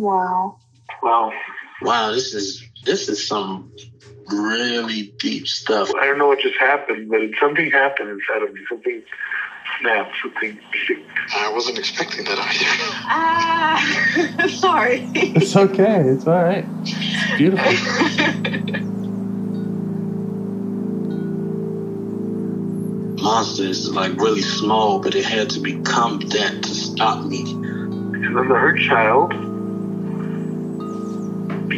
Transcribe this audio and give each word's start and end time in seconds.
Wow. 0.00 0.56
Wow. 1.02 1.30
Wow, 1.82 2.12
this 2.12 2.32
is 2.32 2.62
this 2.86 3.10
is 3.10 3.28
some 3.28 3.70
really 4.32 5.12
deep 5.20 5.46
stuff. 5.46 5.92
I 5.94 6.06
don't 6.06 6.16
know 6.16 6.28
what 6.28 6.40
just 6.40 6.58
happened, 6.58 7.10
but 7.10 7.20
something 7.38 7.70
happened 7.70 8.08
inside 8.08 8.42
of 8.42 8.54
me. 8.54 8.62
Something 8.66 9.02
snapped. 9.78 10.16
Something. 10.22 10.58
I 11.36 11.52
wasn't 11.52 11.78
expecting 11.78 12.24
that 12.24 12.38
either. 12.38 12.66
Ah, 13.10 14.48
sorry. 14.48 15.10
It's 15.14 15.54
okay. 15.54 16.00
It's 16.00 16.26
all 16.26 16.44
right. 16.44 16.66
It's 16.82 17.36
beautiful. 17.36 17.70
Monsters 23.20 23.84
is 23.84 23.94
like 23.94 24.16
really 24.16 24.40
small, 24.40 25.00
but 25.00 25.14
it 25.14 25.26
had 25.26 25.50
to 25.50 25.60
become 25.60 26.20
that 26.20 26.62
to 26.62 26.74
stop 26.74 27.26
me. 27.26 27.44
Because 27.44 28.36
I'm 28.38 28.48
the 28.48 28.54
hurt 28.54 28.78
child 28.78 29.49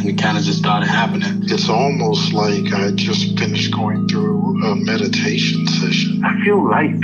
and 0.00 0.08
it 0.08 0.18
kind 0.22 0.38
of 0.38 0.44
just 0.44 0.58
started 0.58 0.88
happening. 0.88 1.42
It's 1.44 1.68
almost 1.68 2.32
like 2.32 2.72
I 2.72 2.90
just 2.92 3.38
finished 3.38 3.72
going 3.72 4.08
through 4.08 4.64
a 4.64 4.74
meditation 4.74 5.66
session. 5.66 6.22
I 6.24 6.42
feel 6.42 6.66
light. 6.66 6.98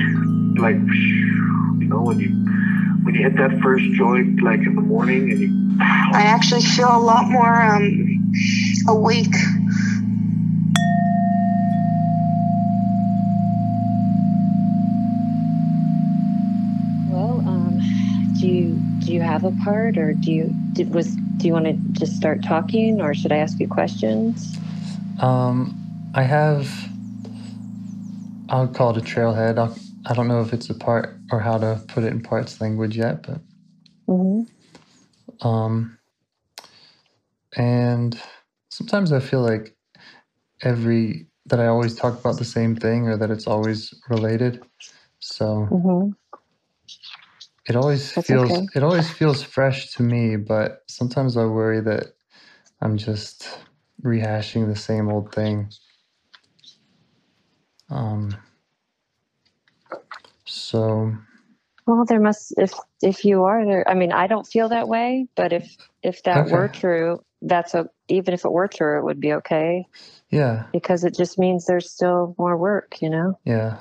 Like, 0.58 0.77
you 0.77 1.88
know, 1.88 2.00
when 2.03 2.19
you 2.19 2.30
when 3.05 3.14
you 3.14 3.22
hit 3.22 3.36
that 3.36 3.61
first 3.61 3.84
joint, 3.92 4.42
like 4.42 4.61
in 4.61 4.75
the 4.75 4.80
morning, 4.80 5.30
and 5.30 5.41
you 5.41 5.78
I 5.80 6.22
actually 6.22 6.62
feel 6.62 6.88
a 6.88 6.98
lot 6.98 7.28
more 7.28 7.55
um 7.55 8.33
awake. 8.88 9.34
Well, 17.08 17.41
um, 17.47 17.81
do 18.41 18.47
you 18.47 18.85
do 19.06 19.14
you 19.14 19.22
have 19.22 19.44
a 19.44 19.52
part, 19.52 19.98
or 19.98 20.12
do 20.12 20.32
you 20.32 20.54
did, 20.75 20.92
was 20.94 21.14
do 21.38 21.47
you 21.48 21.53
want 21.53 21.66
to 21.66 21.75
just 22.00 22.16
start 22.16 22.42
talking, 22.42 23.00
or 23.00 23.14
should 23.14 23.32
I 23.32 23.38
ask 23.38 23.60
you 23.60 23.69
questions? 23.69 24.58
Um, 25.22 25.75
I 26.14 26.22
have. 26.25 26.69
I'll 28.48 28.69
call 28.69 28.91
it 28.91 28.98
a 28.98 29.00
trailhead. 29.00 29.58
I'll, 29.58 29.76
I 30.06 30.14
don't 30.14 30.28
know 30.28 30.41
if 30.41 30.53
it's 30.53 30.70
a 30.70 30.75
part 30.75 31.16
or 31.32 31.41
how 31.41 31.58
to 31.58 31.82
put 31.88 32.04
it 32.04 32.12
in 32.12 32.22
parts 32.22 32.60
language 32.60 32.97
yet, 32.97 33.22
but 33.26 33.41
Mm-hmm. 34.08 34.56
um, 35.47 35.98
and 37.56 38.20
sometimes 38.70 39.12
I 39.12 39.20
feel 39.20 39.41
like 39.41 39.76
every 40.62 41.28
that 41.47 41.60
I 41.60 41.66
always 41.69 41.94
talk 41.97 42.19
about 42.19 42.38
the 42.38 42.44
same 42.44 42.76
thing 42.76 43.08
or 43.08 43.16
that 43.16 43.31
it's 43.31 43.47
always 43.47 43.94
related. 44.08 44.62
So 45.20 45.69
Mm-hmm. 45.70 46.10
It 47.69 47.77
always 47.77 48.12
That's 48.16 48.31
feels 48.31 48.50
okay. 48.50 48.69
it 48.75 48.82
always 48.82 49.10
feels 49.10 49.43
fresh 49.43 49.93
to 49.94 50.03
me, 50.04 50.37
but 50.37 50.82
sometimes 50.88 51.37
I 51.37 51.47
worry 51.47 51.81
that 51.82 52.15
I'm 52.82 52.99
just 52.99 53.60
rehashing 54.03 54.69
the 54.69 54.77
same 54.77 55.09
old 55.10 55.32
thing. 55.34 55.71
Um, 57.91 58.37
so 60.47 61.15
Well, 61.87 62.06
there 62.06 62.21
must 62.21 62.55
if 62.59 62.72
if 63.03 63.25
you 63.26 63.44
are 63.44 63.66
there. 63.66 63.88
I 63.88 63.94
mean, 63.94 64.12
I 64.12 64.28
don't 64.28 64.47
feel 64.47 64.71
that 64.71 64.88
way, 64.88 65.28
but 65.37 65.53
if 65.53 65.76
if 66.03 66.25
that 66.25 66.49
were 66.49 66.69
true, 66.69 67.21
that's 67.43 67.75
a 67.75 67.88
even 68.09 68.34
if 68.34 68.44
it 68.47 68.53
were 68.53 68.69
true, 68.69 68.99
it 69.00 69.05
would 69.05 69.21
be 69.21 69.34
okay 69.34 69.87
yeah, 70.31 70.65
because 70.72 71.05
it 71.05 71.16
just 71.16 71.38
means 71.38 71.66
there's 71.66 71.91
still 71.93 72.34
more 72.38 72.56
work. 72.56 72.97
You 73.03 73.10
know. 73.10 73.41
yeah, 73.44 73.78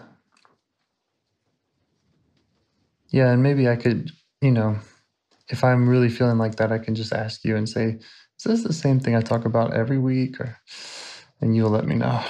yeah, 3.15 3.31
and 3.31 3.41
maybe 3.41 3.69
I 3.69 3.77
could, 3.77 4.11
you 4.41 4.51
know, 4.51 4.77
if 5.47 5.63
I'm 5.63 5.87
really 5.87 6.09
feeling 6.09 6.37
like 6.37 6.57
that, 6.57 6.73
I 6.73 6.79
can 6.79 6.95
just 6.95 7.13
ask 7.13 7.45
you 7.45 7.55
and 7.55 7.67
say, 7.69 7.97
"Is 8.37 8.43
this 8.43 8.63
the 8.63 8.73
same 8.73 8.99
thing 8.99 9.15
I 9.15 9.21
talk 9.21 9.45
about 9.45 9.73
every 9.73 9.97
week?" 9.97 10.37
Or, 10.41 10.57
and 11.39 11.55
you'll 11.55 11.69
let 11.69 11.85
me 11.85 11.95
know. 11.95 12.21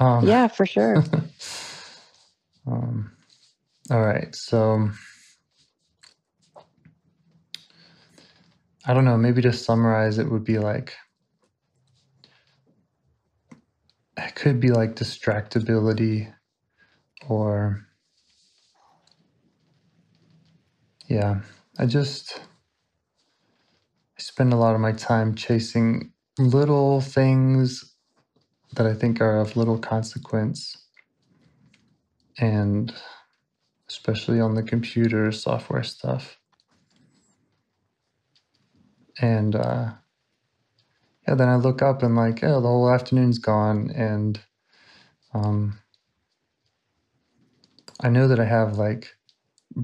Um, 0.00 0.26
Yeah, 0.26 0.48
for 0.48 0.66
sure. 0.66 0.96
um, 2.66 3.12
all 3.88 4.00
right. 4.02 4.34
So 4.34 4.90
I 8.84 8.94
don't 8.94 9.04
know. 9.04 9.16
Maybe 9.16 9.42
to 9.42 9.52
summarize, 9.52 10.18
it 10.18 10.28
would 10.28 10.42
be 10.42 10.58
like 10.58 10.96
it 14.16 14.34
could 14.34 14.58
be 14.58 14.70
like 14.70 14.96
distractibility 14.96 16.34
or 17.28 17.85
yeah. 21.08 21.40
I 21.78 21.86
just 21.86 22.40
I 24.18 24.22
spend 24.22 24.52
a 24.52 24.56
lot 24.56 24.74
of 24.74 24.80
my 24.80 24.92
time 24.92 25.34
chasing 25.34 26.12
little 26.38 27.00
things 27.00 27.94
that 28.74 28.86
I 28.86 28.94
think 28.94 29.20
are 29.20 29.38
of 29.38 29.56
little 29.56 29.78
consequence 29.78 30.76
and 32.38 32.92
especially 33.88 34.40
on 34.40 34.54
the 34.54 34.62
computer 34.62 35.30
software 35.32 35.82
stuff. 35.82 36.38
And 39.20 39.54
uh, 39.56 39.92
yeah, 41.26 41.34
then 41.34 41.48
I 41.48 41.56
look 41.56 41.82
up 41.82 42.02
and 42.02 42.16
like, 42.16 42.42
oh, 42.44 42.60
the 42.60 42.68
whole 42.68 42.90
afternoon's 42.90 43.38
gone, 43.38 43.90
and 43.94 44.40
um, 45.34 45.78
I 48.00 48.08
know 48.10 48.28
that 48.28 48.40
I 48.40 48.44
have 48.44 48.78
like 48.78 49.16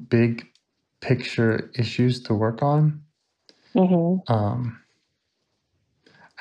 big 0.09 0.49
picture 1.03 1.71
issues 1.77 2.23
to 2.23 2.35
work 2.35 2.63
on. 2.63 3.03
hmm 3.75 4.17
Um, 4.29 4.81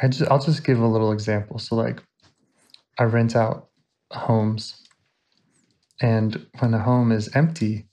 I 0.02 0.08
just 0.08 0.32
I'll 0.32 0.40
just 0.40 0.64
give 0.64 0.80
a 0.80 0.88
little 0.88 1.12
example. 1.12 1.60
So 1.60 1.76
like, 1.76 2.02
I 3.00 3.04
rent 3.04 3.36
out 3.36 3.70
homes, 4.12 4.88
and 6.02 6.46
when 6.60 6.74
a 6.74 6.80
home 6.80 7.12
is 7.12 7.36
empty, 7.36 7.88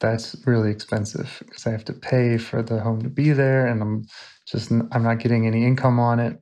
that's 0.00 0.36
really 0.46 0.70
expensive 0.70 1.42
because 1.44 1.66
I 1.66 1.70
have 1.72 1.84
to 1.86 1.92
pay 1.94 2.38
for 2.38 2.62
the 2.62 2.80
home 2.80 3.02
to 3.02 3.10
be 3.10 3.32
there, 3.32 3.66
and 3.66 3.82
I'm 3.82 4.06
just 4.46 4.70
I'm 4.70 5.02
not 5.02 5.18
getting 5.18 5.46
any 5.46 5.66
income 5.66 5.98
on 6.00 6.20
it. 6.20 6.40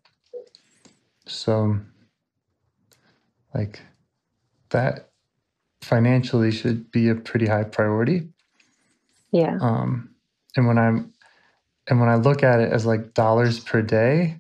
So, 1.27 1.79
like, 3.55 3.81
that 4.71 5.11
financially 5.83 6.53
should 6.53 6.91
be 6.91 7.09
a 7.09 7.15
pretty 7.15 7.47
high 7.47 7.65
priority. 7.65 8.29
Yeah. 9.35 9.59
Um, 9.61 10.15
and 10.57 10.69
when 10.69 10.79
I'm 10.79 11.13
and 11.89 11.99
when 11.99 12.09
I 12.09 12.15
look 12.15 12.45
at 12.45 12.61
it 12.61 12.73
as 12.73 12.87
like 12.87 13.15
dollars 13.15 13.59
per 13.59 13.83
day, 13.83 14.39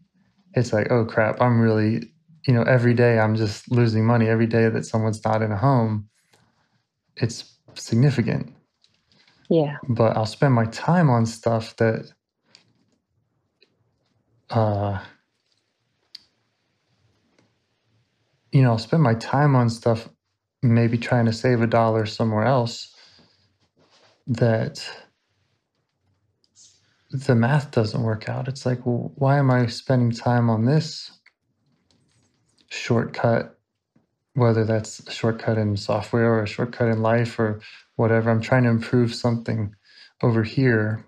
it's 0.55 0.73
like, 0.73 0.91
oh 0.93 1.05
crap, 1.05 1.41
I'm 1.41 1.61
really, 1.61 2.13
you 2.47 2.55
know, 2.55 2.63
every 2.63 2.95
day 2.95 3.19
I'm 3.19 3.35
just 3.35 3.69
losing 3.73 4.07
money. 4.07 4.29
Every 4.29 4.47
day 4.47 4.69
that 4.69 4.87
someone's 4.87 5.23
not 5.25 5.43
in 5.43 5.51
a 5.51 5.57
home, 5.57 6.09
it's 7.17 7.59
significant. 7.75 8.55
Yeah. 9.51 9.79
But 9.89 10.17
I'll 10.17 10.27
spend 10.27 10.55
my 10.55 10.67
time 10.67 11.11
on 11.11 11.27
stuff 11.27 11.75
that 11.77 12.13
uh 14.51 15.01
you 18.53 18.63
know, 18.63 18.71
I'll 18.71 18.79
spend 18.79 19.03
my 19.03 19.15
time 19.15 19.57
on 19.57 19.69
stuff, 19.69 20.09
maybe 20.63 20.99
trying 20.99 21.25
to 21.25 21.33
save 21.33 21.63
a 21.63 21.67
dollar 21.67 22.07
somewhere 22.07 22.45
else 22.45 22.94
that 24.27 24.89
the 27.11 27.35
math 27.35 27.71
doesn't 27.71 28.03
work 28.03 28.29
out. 28.29 28.49
It's 28.49 28.67
like, 28.67 28.85
well, 28.87 29.13
why 29.17 29.39
am 29.39 29.51
I 29.51 29.67
spending 29.67 30.11
time 30.13 30.51
on 30.51 30.65
this 30.65 31.13
shortcut, 32.71 33.59
whether 34.35 34.65
that's 34.65 35.01
a 35.07 35.11
shortcut 35.13 35.59
in 35.59 35.77
software 35.77 36.35
or 36.35 36.43
a 36.43 36.47
shortcut 36.49 36.89
in 36.89 37.03
life 37.03 37.39
or 37.39 37.61
whatever? 37.97 38.31
I'm 38.31 38.41
trying 38.41 38.65
to 38.65 38.71
improve 38.71 39.15
something 39.15 39.75
over 40.23 40.43
here 40.45 41.05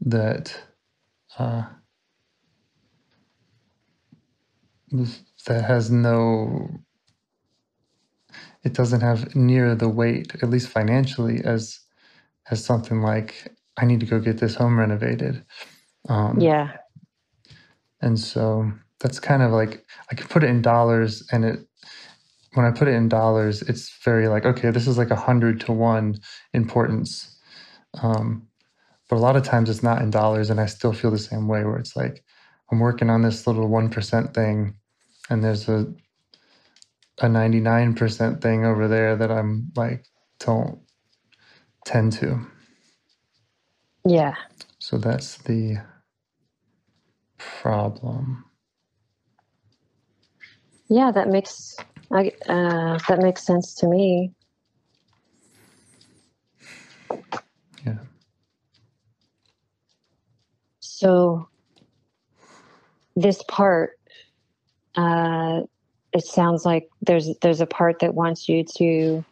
that 0.00 0.60
uh, 1.38 1.64
that 5.46 5.64
has 5.64 5.90
no 5.90 6.68
it 8.64 8.74
doesn't 8.74 9.00
have 9.00 9.34
near 9.36 9.74
the 9.74 9.88
weight 9.88 10.32
at 10.42 10.50
least 10.50 10.68
financially 10.68 11.40
as 11.44 11.80
as 12.50 12.64
something 12.64 13.02
like 13.02 13.52
i 13.78 13.84
need 13.86 14.00
to 14.00 14.06
go 14.06 14.20
get 14.20 14.38
this 14.38 14.56
home 14.56 14.78
renovated 14.78 15.44
um, 16.08 16.40
Yeah. 16.42 16.72
and 18.02 18.18
so 18.18 18.72
that's 19.00 19.20
kind 19.20 19.42
of 19.42 19.52
like 19.52 19.84
i 20.12 20.16
could 20.16 20.30
put 20.30 20.44
it 20.44 20.50
in 20.50 20.62
dollars 20.62 21.26
and 21.32 21.44
it 21.44 21.60
when 22.54 22.66
i 22.66 22.72
put 22.72 22.88
it 22.88 22.94
in 22.94 23.08
dollars 23.08 23.62
it's 23.62 23.96
very 24.04 24.28
like 24.28 24.46
okay 24.46 24.70
this 24.70 24.86
is 24.88 24.98
like 24.98 25.10
a 25.10 25.16
hundred 25.16 25.60
to 25.60 25.72
one 25.72 26.16
importance 26.54 27.38
um, 28.02 28.46
but 29.08 29.16
a 29.16 29.20
lot 29.20 29.36
of 29.36 29.42
times 29.44 29.70
it's 29.70 29.82
not 29.82 30.02
in 30.02 30.10
dollars 30.10 30.50
and 30.50 30.60
i 30.60 30.66
still 30.66 30.92
feel 30.92 31.10
the 31.12 31.18
same 31.18 31.48
way 31.48 31.64
where 31.64 31.78
it's 31.78 31.96
like 31.96 32.24
i'm 32.72 32.80
working 32.80 33.10
on 33.10 33.22
this 33.22 33.46
little 33.46 33.68
1% 33.68 34.34
thing 34.34 34.74
and 35.30 35.44
there's 35.44 35.68
a 35.68 35.86
a 37.20 37.26
99% 37.26 38.42
thing 38.42 38.66
over 38.66 38.88
there 38.88 39.16
that 39.16 39.30
i'm 39.32 39.72
like 39.76 40.06
don't 40.40 40.80
tend 41.86 42.12
to 42.12 42.40
Yeah. 44.06 44.34
so 44.80 44.98
that's 44.98 45.38
the 45.38 45.78
problem 47.38 48.44
Yeah, 50.88 51.12
that 51.12 51.28
makes 51.28 51.76
I 52.12 52.32
uh, 52.48 52.98
that 53.08 53.20
makes 53.20 53.44
sense 53.44 53.74
to 53.76 53.88
me. 53.88 54.32
yeah 57.86 57.98
So 60.80 61.48
this 63.16 63.42
part, 63.48 63.92
uh, 64.96 65.62
it 66.12 66.24
sounds 66.24 66.64
like 66.66 66.88
there's 67.02 67.30
there's 67.42 67.60
a 67.62 67.66
part 67.66 68.00
that 68.00 68.14
wants 68.14 68.48
you 68.48 68.64
to 68.78 69.24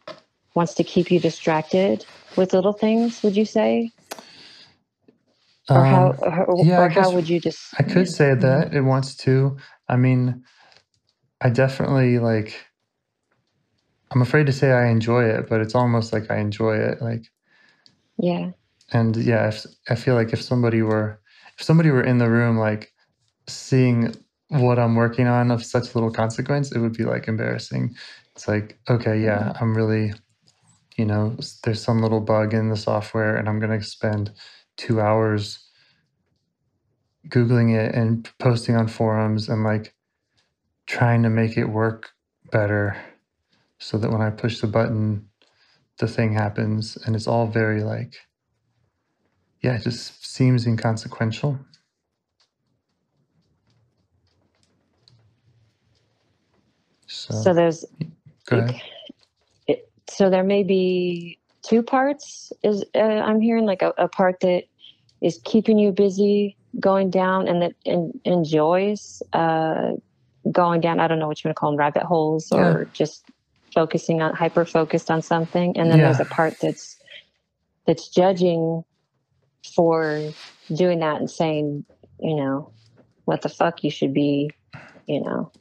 wants 0.57 0.75
to 0.75 0.85
keep 0.85 1.11
you 1.11 1.21
distracted 1.21 2.05
with 2.37 2.53
little 2.55 2.73
things. 2.73 3.23
Would 3.23 3.37
you 3.37 3.45
say, 3.45 3.93
or 5.71 5.85
how, 5.85 6.09
Um, 6.09 6.19
or, 6.21 6.67
yeah, 6.67 6.81
or 6.81 6.89
how 6.89 7.11
would 7.13 7.29
you 7.29 7.41
just? 7.41 7.75
I 7.79 7.83
could 7.85 8.09
say 8.09 8.35
that 8.35 8.75
it 8.75 8.81
wants 8.81 9.17
to. 9.19 9.57
I 9.89 9.97
mean, 9.97 10.45
I 11.41 11.51
definitely 11.51 12.19
like. 12.19 12.67
I'm 14.13 14.23
afraid 14.23 14.47
to 14.47 14.53
say 14.53 14.73
I 14.73 14.89
enjoy 14.89 15.25
it, 15.25 15.49
but 15.49 15.61
it's 15.61 15.75
almost 15.75 16.13
like 16.13 16.31
I 16.31 16.39
enjoy 16.39 16.77
it. 16.77 17.03
Like, 17.03 17.27
Yeah. 18.19 18.53
and 18.93 19.17
yeah, 19.17 19.49
if, 19.49 19.67
I 19.91 19.97
feel 19.97 20.15
like 20.15 20.33
if 20.33 20.41
somebody 20.41 20.83
were, 20.83 21.21
if 21.59 21.65
somebody 21.65 21.91
were 21.91 22.05
in 22.05 22.19
the 22.19 22.31
room, 22.31 22.57
like 22.57 22.93
seeing 23.49 24.15
what 24.49 24.79
I'm 24.79 24.95
working 24.95 25.27
on 25.27 25.51
of 25.51 25.65
such 25.65 25.95
little 25.95 26.13
consequence, 26.13 26.73
it 26.73 26.79
would 26.79 26.97
be 26.97 27.05
like 27.05 27.29
embarrassing. 27.29 27.97
It's 28.37 28.49
like, 28.49 28.79
okay, 28.89 29.21
yeah, 29.21 29.53
I'm 29.61 29.77
really, 29.77 30.13
you 30.97 31.07
know, 31.07 31.37
there's 31.65 31.83
some 31.83 32.03
little 32.03 32.21
bug 32.21 32.55
in 32.55 32.71
the 32.71 32.77
software, 32.77 33.37
and 33.37 33.49
I'm 33.49 33.61
gonna 33.61 33.83
spend 33.83 34.33
two 34.77 35.01
hours 35.01 35.61
googling 37.29 37.75
it 37.77 37.95
and 37.95 38.29
posting 38.39 38.77
on 38.77 38.89
forums 38.89 39.49
and 39.49 39.65
like 39.65 39.95
trying 40.87 41.23
to 41.25 41.31
make 41.31 41.57
it 41.59 41.67
work 41.67 42.11
better 42.53 42.97
so 43.79 43.99
that 43.99 44.11
when 44.11 44.23
I 44.23 44.31
push 44.31 44.61
the 44.61 44.69
button, 44.69 45.29
the 45.99 46.09
thing 46.09 46.33
happens. 46.35 46.97
And 47.07 47.17
it's 47.17 47.29
all 47.29 47.47
very 47.47 47.83
like, 47.83 48.17
yeah, 49.63 49.77
it 49.77 49.83
just 49.85 50.27
seems 50.27 50.67
inconsequential. 50.67 51.59
So, 57.07 57.35
So 57.35 57.55
there's 57.55 57.85
go 58.47 58.59
ahead. 58.59 58.83
So 60.09 60.31
there 60.31 60.45
may 60.45 60.63
be 60.63 61.39
two 61.63 61.83
parts 61.83 62.53
is 62.63 62.85
uh, 62.95 62.99
i'm 62.99 63.41
hearing 63.41 63.65
like 63.65 63.83
a, 63.83 63.93
a 63.99 64.09
part 64.09 64.41
that 64.41 64.63
is 65.23 65.41
keeping 65.45 65.79
you 65.79 65.93
busy 65.93 66.57
going 66.79 67.11
down 67.11 67.49
and 67.49 67.63
that 67.63 67.73
en- 67.87 68.13
enjoys 68.25 69.23
uh, 69.33 69.93
going 70.53 70.81
down 70.81 71.01
i 71.01 71.09
don't 71.09 71.19
know 71.19 71.27
what 71.27 71.43
you 71.43 71.49
want 71.49 71.57
to 71.57 71.61
call 71.61 71.71
them 71.71 71.79
rabbit 71.79 72.03
holes 72.03 72.53
or 72.53 72.89
just 72.93 73.25
focusing 73.77 74.23
on 74.23 74.35
hyper 74.35 74.65
focused 74.65 75.11
on 75.11 75.21
something. 75.21 75.77
And 75.77 75.91
then 75.91 76.01
there's 76.01 76.19
a 76.19 76.25
part 76.25 76.55
that's 76.63 76.97
that's 77.87 78.09
judging 78.09 78.83
for 79.75 80.33
doing 80.75 81.01
that 81.01 81.17
and 81.17 81.31
saying 81.31 81.85
you 82.19 82.35
know 82.35 82.73
what 83.27 83.43
the 83.43 83.49
fuck 83.49 83.85
you 83.85 83.91
should 83.91 84.15
be 84.15 84.51
you 85.07 85.21
know 85.21 85.53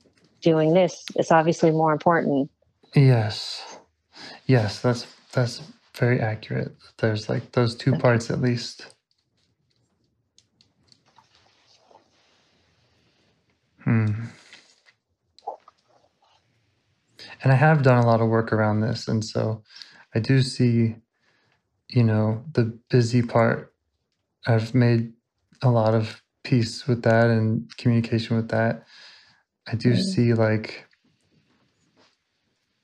doing 0.41 0.73
this. 0.73 1.03
It's 1.15 1.31
obviously 1.31 1.71
more 1.71 1.91
important. 1.91 2.49
Yes. 2.95 3.74
Yes, 4.47 4.81
that's 4.81 5.07
that's 5.33 5.61
very 5.95 6.19
accurate. 6.19 6.75
There's 6.97 7.29
like 7.29 7.51
those 7.53 7.75
two 7.75 7.93
parts 7.97 8.29
at 8.29 8.41
least. 8.41 8.87
Hmm. 13.83 14.25
And 17.43 17.51
I 17.53 17.55
have 17.55 17.83
done 17.83 18.03
a 18.03 18.07
lot 18.07 18.21
of 18.21 18.29
work 18.29 18.51
around 18.53 18.81
this, 18.81 19.07
and 19.07 19.23
so 19.23 19.63
I 20.15 20.19
do 20.19 20.41
see, 20.41 20.95
you 21.89 22.03
know, 22.03 22.43
the 22.53 22.77
busy 22.89 23.21
part. 23.21 23.73
I've 24.47 24.73
made 24.75 25.13
a 25.61 25.69
lot 25.69 25.95
of 25.95 26.21
peace 26.43 26.87
with 26.87 27.03
that 27.03 27.27
and 27.29 27.75
communication 27.77 28.35
with 28.35 28.49
that. 28.49 28.85
I 29.67 29.75
do 29.75 29.91
Mm. 29.91 29.99
see 29.99 30.33
like 30.33 30.87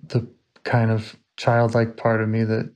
the 0.07 0.27
kind 0.63 0.91
of 0.91 1.15
childlike 1.41 1.97
part 1.97 2.21
of 2.21 2.29
me 2.29 2.43
that 2.43 2.71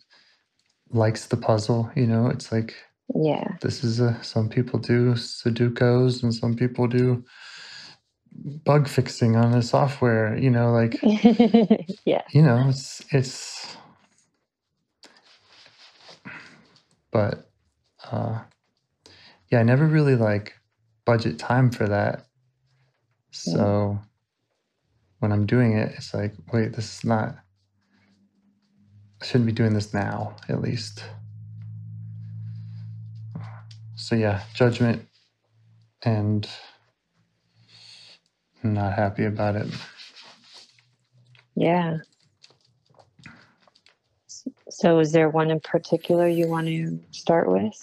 likes 0.90 1.28
the 1.28 1.38
puzzle. 1.38 1.92
You 1.96 2.08
know, 2.08 2.28
it's 2.28 2.52
like 2.52 2.74
yeah 3.14 3.58
this 3.62 3.84
is 3.84 4.00
a 4.00 4.18
some 4.24 4.50
people 4.50 4.80
do 4.80 5.14
Sudokus 5.14 6.24
and 6.24 6.34
some 6.34 6.56
people 6.56 6.88
do 6.88 7.24
bug 8.66 8.88
fixing 8.88 9.36
on 9.36 9.52
the 9.52 9.62
software. 9.62 10.36
You 10.36 10.50
know, 10.50 10.72
like 10.72 11.00
yeah 12.06 12.24
you 12.34 12.42
know, 12.42 12.66
it's 12.70 13.04
it's. 13.12 13.78
But 17.12 17.48
uh, 18.12 18.40
yeah, 19.52 19.60
I 19.60 19.64
never 19.64 19.86
really 19.86 20.16
like 20.16 20.54
budget 21.06 21.38
time 21.38 21.70
for 21.70 21.88
that. 21.88 22.26
So 23.32 24.00
when 25.20 25.32
I'm 25.32 25.46
doing 25.46 25.78
it, 25.78 25.94
it's 25.96 26.14
like, 26.14 26.34
wait, 26.52 26.74
this 26.74 26.98
is 26.98 27.04
not. 27.06 27.36
Shouldn't 29.26 29.48
be 29.48 29.52
doing 29.52 29.74
this 29.74 29.92
now, 29.92 30.36
at 30.50 30.62
least. 30.62 31.04
So 33.96 34.16
yeah, 34.16 34.44
judgment 34.54 35.08
and 36.04 36.48
not 38.62 38.94
happy 38.94 39.26
about 39.26 39.56
it. 39.56 39.68
Yeah. 41.56 41.98
So, 44.70 45.00
is 45.00 45.12
there 45.12 45.30
one 45.30 45.50
in 45.50 45.60
particular 45.60 46.28
you 46.28 46.48
want 46.48 46.68
to 46.68 47.00
start 47.10 47.50
with? 47.50 47.74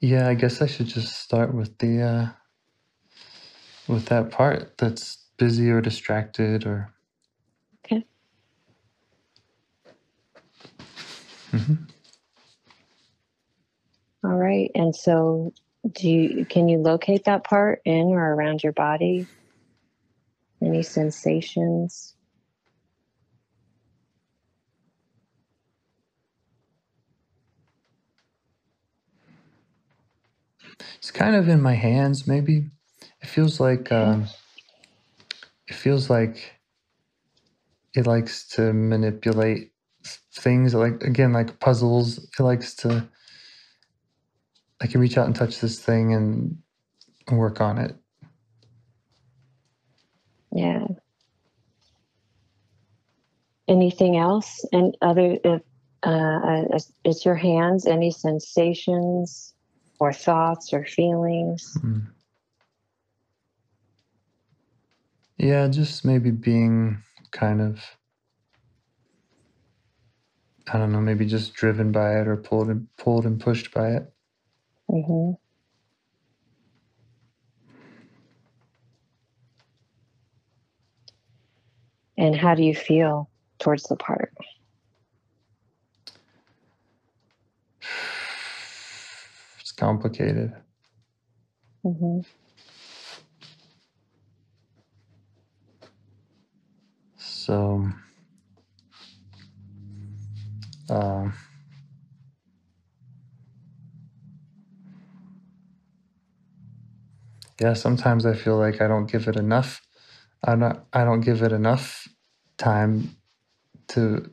Yeah, 0.00 0.28
I 0.28 0.34
guess 0.34 0.62
I 0.62 0.66
should 0.68 0.88
just 0.88 1.16
start 1.16 1.54
with 1.54 1.78
the 1.78 2.02
uh 2.02 2.28
with 3.88 4.06
that 4.06 4.30
part 4.32 4.78
that's 4.78 5.18
busy 5.38 5.70
or 5.70 5.80
distracted 5.80 6.66
or 6.66 6.92
Okay. 7.86 8.04
Mhm. 11.52 11.88
All 14.24 14.36
right. 14.36 14.70
And 14.74 14.94
so, 14.94 15.52
do 15.92 16.08
you 16.08 16.46
can 16.46 16.68
you 16.68 16.78
locate 16.78 17.24
that 17.24 17.44
part 17.44 17.82
in 17.84 18.08
or 18.08 18.34
around 18.34 18.62
your 18.64 18.72
body? 18.74 19.28
Any 20.62 20.82
sensations? 20.82 22.16
It's 30.98 31.10
kind 31.10 31.36
of 31.36 31.48
in 31.48 31.60
my 31.60 31.74
hands. 31.74 32.26
Maybe 32.26 32.66
it 33.20 33.26
feels 33.28 33.60
like 33.60 33.90
um, 33.92 34.26
it 35.68 35.74
feels 35.74 36.10
like 36.10 36.54
it 37.94 38.06
likes 38.06 38.46
to 38.48 38.72
manipulate 38.72 39.72
things. 40.34 40.74
Like 40.74 41.02
again, 41.02 41.32
like 41.32 41.60
puzzles. 41.60 42.18
It 42.18 42.40
likes 42.42 42.74
to. 42.76 43.08
I 44.82 44.86
can 44.86 45.00
reach 45.00 45.18
out 45.18 45.26
and 45.26 45.36
touch 45.36 45.60
this 45.60 45.78
thing 45.78 46.14
and 46.14 46.58
work 47.30 47.60
on 47.60 47.78
it. 47.78 47.94
Yeah. 50.52 50.86
Anything 53.68 54.16
else? 54.16 54.64
And 54.72 54.96
other, 55.02 55.38
if 55.44 55.62
uh, 56.02 56.62
it's- 56.70 56.92
it's 57.04 57.24
your 57.24 57.34
hands, 57.34 57.86
any 57.86 58.10
sensations 58.10 59.54
or 60.00 60.12
thoughts 60.12 60.72
or 60.72 60.84
feelings? 60.84 61.76
Mm. 61.80 62.06
Yeah, 65.38 65.68
just 65.68 66.04
maybe 66.04 66.30
being 66.30 67.02
kind 67.30 67.60
of, 67.60 67.80
I 70.72 70.78
don't 70.78 70.92
know, 70.92 71.00
maybe 71.00 71.26
just 71.26 71.54
driven 71.54 71.92
by 71.92 72.20
it 72.20 72.26
or 72.26 72.36
pulled 72.36 72.68
and 72.68 72.88
pulled 72.96 73.26
and 73.26 73.40
pushed 73.40 73.72
by 73.72 73.90
it. 73.92 74.12
hmm 74.88 75.32
And 82.18 82.36
how 82.36 82.54
do 82.54 82.62
you 82.62 82.74
feel 82.74 83.30
towards 83.58 83.84
the 83.84 83.96
part? 83.96 84.34
Complicated. 89.80 90.54
hmm 91.84 92.20
So, 97.18 97.88
um, 100.90 101.34
yeah, 107.60 107.74
sometimes 107.74 108.26
I 108.26 108.34
feel 108.34 108.58
like 108.58 108.80
I 108.82 108.88
don't 108.88 109.10
give 109.10 109.28
it 109.28 109.36
enough. 109.36 109.82
I 110.44 110.56
don't. 110.56 110.80
I 110.92 111.04
don't 111.04 111.22
give 111.22 111.42
it 111.42 111.52
enough 111.52 112.08
time 112.58 113.16
to 113.88 114.30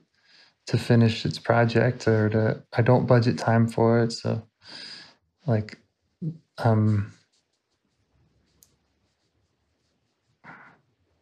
to 0.68 0.78
finish 0.78 1.26
its 1.26 1.40
project, 1.40 2.08
or 2.08 2.30
to. 2.30 2.64
I 2.74 2.82
don't 2.84 3.08
budget 3.08 3.38
time 3.40 3.68
for 3.68 4.02
it. 4.04 4.12
So, 4.14 4.44
like, 5.48 5.80
um, 6.60 7.14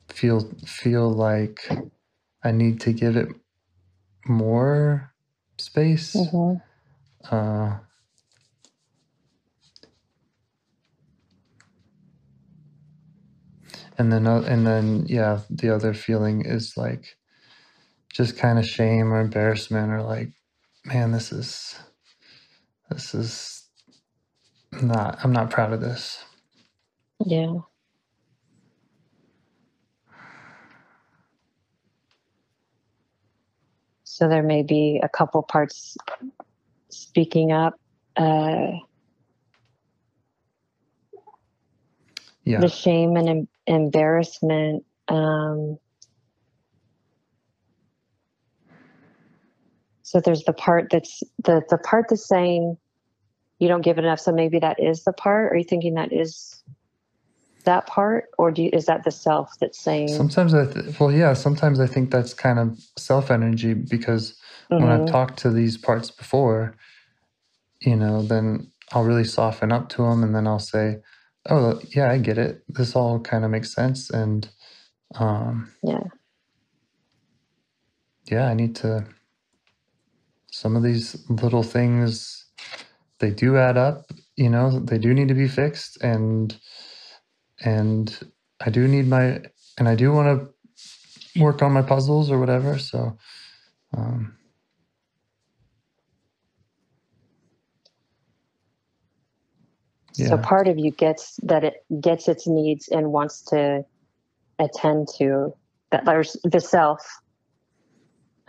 feel 0.10 0.42
feel 0.66 1.10
like 1.12 1.70
I 2.44 2.52
need 2.52 2.82
to 2.82 2.94
give 2.94 3.18
it 3.18 3.30
more 4.28 5.14
space. 5.60 6.14
hmm 6.14 6.56
Uh, 7.32 7.80
and 13.98 14.12
then 14.14 14.28
uh, 14.28 14.42
and 14.48 14.68
then 14.68 15.06
yeah, 15.08 15.42
the 15.50 15.74
other 15.76 15.94
feeling 15.94 16.46
is 16.46 16.78
like 16.78 17.18
just 18.14 18.38
kind 18.38 18.60
of 18.60 18.66
shame 18.68 19.14
or 19.14 19.22
embarrassment 19.22 19.92
or 19.92 20.02
like, 20.04 20.32
man, 20.86 21.12
this 21.12 21.32
is 21.32 21.76
this 22.90 23.16
is 23.16 23.55
not. 24.84 25.20
I'm 25.24 25.34
not 25.34 25.50
proud 25.50 25.74
of 25.74 25.82
this. 25.82 26.24
Yeah. 27.26 27.54
So 34.04 34.30
there 34.30 34.44
may 34.44 34.64
be 34.64 35.00
a 35.04 35.10
couple 35.10 35.42
parts 35.44 35.98
speaking 36.90 37.52
up. 37.52 37.76
Uh, 38.16 38.72
Yeah, 42.44 42.60
the 42.62 42.70
shame 42.70 43.18
and 43.18 43.30
em- 43.30 43.48
embarrassment. 43.68 44.86
Um, 45.08 45.78
so 50.04 50.20
there's 50.22 50.44
the 50.44 50.54
part 50.54 50.90
that's 50.92 51.24
the 51.44 51.62
the 51.70 51.78
part 51.80 52.06
that's 52.10 52.28
saying 52.28 52.78
you 53.60 53.68
don't 53.68 53.82
give 53.84 53.98
it 53.98 54.06
enough. 54.06 54.20
So 54.20 54.32
maybe 54.34 54.60
that 54.60 54.80
is 54.82 55.04
the 55.04 55.14
part. 55.14 55.54
Are 55.54 55.58
you 55.58 55.64
thinking 55.66 55.96
that 55.96 56.14
is 56.14 56.64
that 57.66 57.88
part, 57.88 58.26
or 58.38 58.52
do 58.52 58.64
you, 58.64 58.70
is 58.74 58.88
that 58.88 59.04
the 59.06 59.12
self 59.12 59.52
that's 59.62 59.82
saying? 59.84 60.10
sometimes 60.10 60.54
I 60.54 60.66
th- 60.68 61.00
well, 61.00 61.12
yeah, 61.12 61.34
sometimes 61.34 61.80
I 61.80 61.88
think 61.88 62.12
that's 62.12 62.34
kind 62.34 62.60
of 62.60 62.80
self 62.98 63.32
energy 63.32 63.74
because 63.74 64.36
when 64.78 64.90
I've 64.90 65.02
Mhm. 65.02 65.08
talked 65.08 65.40
to 65.40 65.52
these 65.52 65.78
parts 65.78 66.12
before, 66.12 66.76
you 67.82 67.96
know, 67.96 68.24
then 68.24 68.72
I'll 68.94 69.04
really 69.06 69.24
soften 69.26 69.72
up 69.72 69.90
to 69.90 70.04
them 70.04 70.24
and 70.24 70.36
then 70.36 70.48
I'll 70.48 70.60
say, 70.60 71.00
oh, 71.50 71.82
yeah, 71.96 72.12
I 72.12 72.18
get 72.20 72.38
it. 72.38 72.64
This 72.70 72.96
all 72.96 73.20
kind 73.20 73.46
of 73.46 73.52
makes 73.52 73.74
sense. 73.74 74.10
And 74.10 74.50
um, 75.16 75.72
Yeah. 75.84 76.04
yeah, 78.32 78.48
I 78.48 78.54
need 78.56 78.76
to, 78.78 79.06
some 80.52 80.76
of 80.76 80.84
these 80.84 81.26
little 81.30 81.64
things, 81.64 82.45
they 83.20 83.32
do 83.32 83.58
add 83.58 83.78
up, 83.78 84.06
you 84.38 84.50
know, 84.50 84.80
they 84.80 84.98
do 85.00 85.14
need 85.14 85.30
to 85.30 85.36
be 85.36 85.48
fixed. 85.48 86.02
And, 86.04 86.58
and 87.64 88.18
I 88.66 88.70
do 88.72 88.88
need 88.88 89.08
my, 89.08 89.42
and 89.80 89.90
I 89.90 89.96
do 89.96 90.12
want 90.14 90.40
to 91.36 91.42
work 91.42 91.62
on 91.64 91.74
my 91.74 91.84
puzzles 91.84 92.32
or 92.32 92.40
whatever. 92.40 92.80
So, 92.80 93.18
um, 93.98 94.38
So 100.16 100.38
part 100.38 100.68
of 100.68 100.80
you 100.80 100.92
gets 100.92 101.38
that 101.44 101.64
it 101.64 101.76
gets 102.02 102.28
its 102.28 102.48
needs 102.48 102.90
and 102.90 103.12
wants 103.14 103.44
to 103.46 103.86
attend 104.60 105.10
to 105.20 105.54
that. 105.92 106.06
There's 106.06 106.38
the 106.44 106.62
self, 106.62 107.02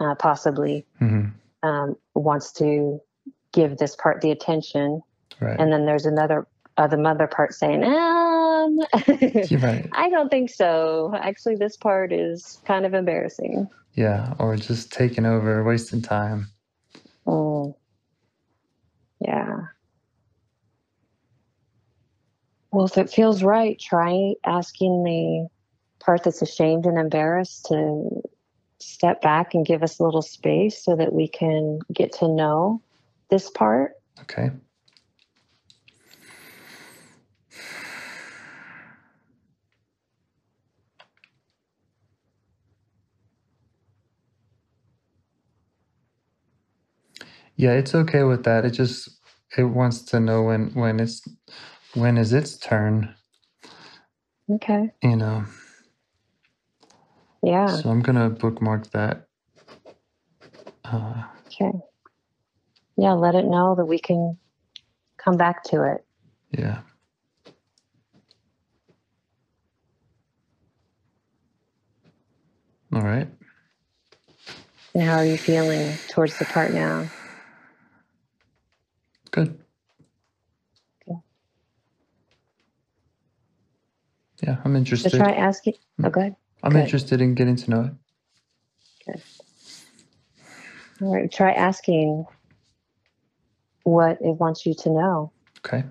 uh, 0.00 0.14
possibly 0.16 0.86
mhm, 1.02 1.34
um, 1.62 1.96
wants 2.14 2.52
to 2.54 3.00
give 3.56 3.78
this 3.78 3.96
part 3.96 4.20
the 4.20 4.30
attention, 4.30 5.02
right. 5.40 5.58
and 5.58 5.72
then 5.72 5.86
there's 5.86 6.06
another 6.06 6.46
uh, 6.76 6.86
the 6.86 6.98
mother 6.98 7.26
part 7.26 7.54
saying, 7.54 7.82
um, 7.82 8.78
right. 9.62 9.88
"I 9.92 10.08
don't 10.10 10.28
think 10.28 10.50
so. 10.50 11.12
Actually, 11.16 11.56
this 11.56 11.76
part 11.76 12.12
is 12.12 12.60
kind 12.64 12.86
of 12.86 12.94
embarrassing." 12.94 13.68
Yeah. 13.96 14.34
Or 14.38 14.56
just 14.56 14.92
taking 14.92 15.26
over, 15.26 15.64
wasting 15.64 16.02
time. 16.02 16.48
Oh, 17.26 17.76
Yeah. 19.20 19.56
Well, 22.70 22.84
if 22.84 22.98
it 22.98 23.10
feels 23.10 23.42
right, 23.42 23.78
try 23.80 24.34
asking 24.44 25.02
the 25.02 25.48
part 25.98 26.24
that's 26.24 26.42
ashamed 26.42 26.84
and 26.84 26.98
embarrassed 26.98 27.64
to 27.66 28.22
step 28.78 29.22
back 29.22 29.54
and 29.54 29.64
give 29.64 29.82
us 29.82 29.98
a 29.98 30.04
little 30.04 30.20
space 30.20 30.84
so 30.84 30.94
that 30.94 31.14
we 31.14 31.26
can 31.26 31.78
get 31.92 32.12
to 32.12 32.28
know 32.28 32.82
this 33.30 33.50
part. 33.50 33.92
Okay. 34.22 34.50
Yeah, 47.56 47.72
it's 47.72 47.94
okay 47.94 48.24
with 48.24 48.44
that. 48.44 48.64
It 48.66 48.72
just 48.72 49.10
it 49.58 49.64
wants 49.64 50.02
to 50.06 50.20
know 50.20 50.42
when 50.44 50.70
when 50.74 51.00
it's 51.00 51.22
when 51.94 52.18
is 52.18 52.32
its 52.32 52.58
turn, 52.58 53.14
Okay. 54.50 54.90
you 55.02 55.16
know. 55.16 55.44
Yeah. 57.42 57.82
So 57.82 57.90
I'm 57.90 58.02
gonna 58.02 58.30
bookmark 58.30 58.90
that. 58.92 59.26
Uh, 60.84 61.24
Okay. 61.48 61.72
Yeah. 62.96 63.12
Let 63.12 63.34
it 63.36 63.46
know 63.46 63.74
that 63.76 63.86
we 63.86 63.98
can 64.00 64.38
come 65.18 65.36
back 65.36 65.64
to 65.64 65.82
it. 65.84 66.04
yeah. 66.52 66.80
All 72.94 73.02
right. 73.02 73.28
And 74.94 75.04
how 75.04 75.14
are 75.14 75.26
you 75.26 75.38
feeling 75.38 76.00
towards 76.08 76.38
the 76.38 76.46
part 76.46 76.74
now? 76.74 77.12
Good. 79.32 79.58
Okay. 81.08 81.20
Yeah, 84.42 84.58
I'm 84.64 84.76
So 84.96 85.10
interested. 85.10 85.10
try 85.10 85.32
asking. 85.34 85.74
Hmm. 85.98 86.04
Oh, 86.04 86.10
go 86.10 86.20
ahead. 86.22 86.36
I'm 86.62 86.76
good. 86.76 86.78
interested 86.78 87.20
in 87.22 87.34
getting 87.34 87.56
to 87.56 87.70
know 87.70 87.82
it. 87.82 87.92
All 91.02 91.14
right. 91.14 91.32
Try 91.32 91.52
asking 91.52 92.26
what 93.86 94.18
it 94.22 94.32
wants 94.40 94.66
you 94.66 94.74
to 94.74 94.90
know. 94.90 95.32
Okay. 95.66 95.84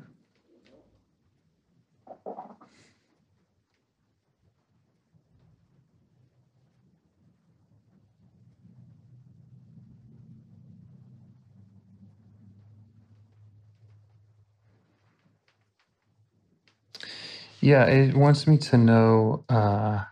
Yeah, 17.61 17.85
it 17.85 18.15
wants 18.15 18.47
me 18.47 18.57
to 18.59 18.77
know 18.77 19.45
uh, 19.49 20.03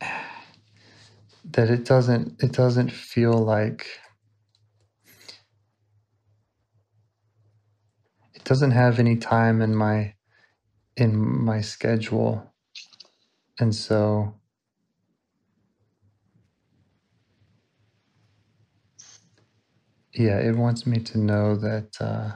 that 1.52 1.70
it 1.70 1.84
doesn't 1.86 2.42
it 2.42 2.52
doesn't 2.52 2.92
feel 2.92 3.34
like 3.34 3.86
doesn't 8.50 8.72
have 8.72 9.00
any 9.00 9.16
time 9.16 9.62
in 9.62 9.76
my 9.76 10.14
in 10.96 11.16
my 11.44 11.60
schedule, 11.62 12.52
and 13.60 13.74
so 13.74 14.34
yeah, 20.14 20.38
it 20.40 20.56
wants 20.56 20.86
me 20.86 21.00
to 21.00 21.18
know 21.18 21.56
that 21.56 21.96
uh, 22.00 22.32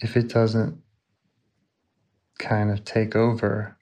if 0.00 0.16
it 0.16 0.28
doesn't 0.28 0.82
kind 2.38 2.70
of 2.70 2.84
take 2.84 3.16
over, 3.16 3.78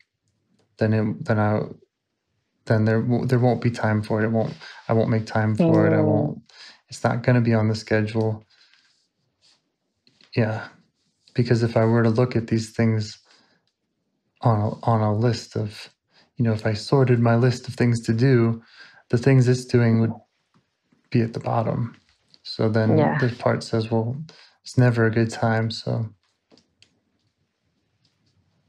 then 0.79 0.93
it 0.95 1.27
then 1.27 1.39
I 1.41 1.63
then 2.67 2.85
there 2.85 3.03
there 3.27 3.39
won't 3.41 3.63
be 3.63 3.71
time 3.71 4.03
for 4.03 4.21
it. 4.23 4.27
It 4.27 4.33
won't. 4.33 4.55
I 4.89 4.93
won't 4.95 5.11
make 5.11 5.27
time 5.27 5.57
for 5.57 5.87
it. 5.87 5.93
I 5.95 6.01
Mm. 6.01 6.03
won't. 6.03 6.41
It's 6.89 7.05
not 7.05 7.23
going 7.23 7.37
to 7.37 7.43
be 7.43 7.55
on 7.55 7.69
the 7.69 7.75
schedule. 7.75 8.45
Yeah, 10.39 10.69
because 11.35 11.65
if 11.65 11.77
I 11.77 11.85
were 11.85 12.05
to 12.05 12.11
look 12.11 12.37
at 12.37 12.47
these 12.47 12.71
things 12.71 13.19
on 14.43 14.61
a, 14.61 14.71
on 14.87 15.01
a 15.01 15.13
list 15.17 15.57
of, 15.57 15.91
you 16.37 16.45
know, 16.45 16.53
if 16.53 16.65
I 16.65 16.75
sorted 16.75 17.19
my 17.19 17.35
list 17.35 17.67
of 17.67 17.75
things 17.75 18.01
to 18.03 18.13
do, 18.15 18.63
the 19.11 19.19
things 19.19 19.49
it's 19.49 19.65
doing 19.65 20.01
would 20.01 20.13
be 21.11 21.23
at 21.23 21.33
the 21.33 21.41
bottom. 21.41 21.97
So 22.45 22.69
then 22.69 22.97
Yeah. 22.99 23.19
this 23.19 23.37
part 23.37 23.65
says, 23.65 23.91
well, 23.91 24.17
it's 24.63 24.79
never 24.79 25.07
a 25.07 25.11
good 25.11 25.31
time. 25.31 25.73
So 25.73 26.09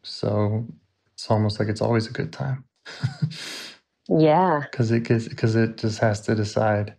so 0.03 0.65
it's 1.13 1.29
almost 1.29 1.59
like 1.59 1.69
it's 1.69 1.81
always 1.81 2.07
a 2.07 2.13
good 2.13 2.33
time 2.33 2.65
Yeah. 4.09 4.63
because 4.71 4.91
it 4.91 5.03
because 5.29 5.55
it 5.55 5.77
just 5.77 5.99
has 5.99 6.21
to 6.21 6.35
decide. 6.35 6.95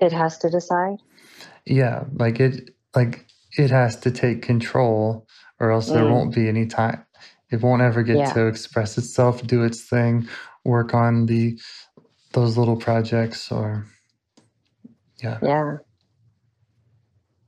It 0.00 0.12
has 0.12 0.38
to 0.38 0.50
decide. 0.50 0.98
Yeah, 1.66 2.04
like 2.14 2.40
it 2.40 2.70
like 2.94 3.26
it 3.56 3.70
has 3.70 3.96
to 4.00 4.10
take 4.10 4.42
control 4.42 5.26
or 5.60 5.70
else 5.70 5.88
there 5.90 6.04
Mm. 6.04 6.12
won't 6.12 6.34
be 6.34 6.48
any 6.48 6.66
time. 6.66 7.04
It 7.50 7.62
won't 7.62 7.82
ever 7.82 8.02
get 8.02 8.16
Yeah. 8.18 8.32
to 8.32 8.46
express 8.46 8.98
itself, 8.98 9.42
do 9.46 9.62
its 9.64 9.82
thing, 9.82 10.28
work 10.64 10.94
on 10.94 11.26
the 11.26 11.58
those 12.32 12.56
little 12.58 12.76
projects 12.76 13.52
or 13.52 13.86
yeah. 15.22 15.38
Yeah. 15.42 15.76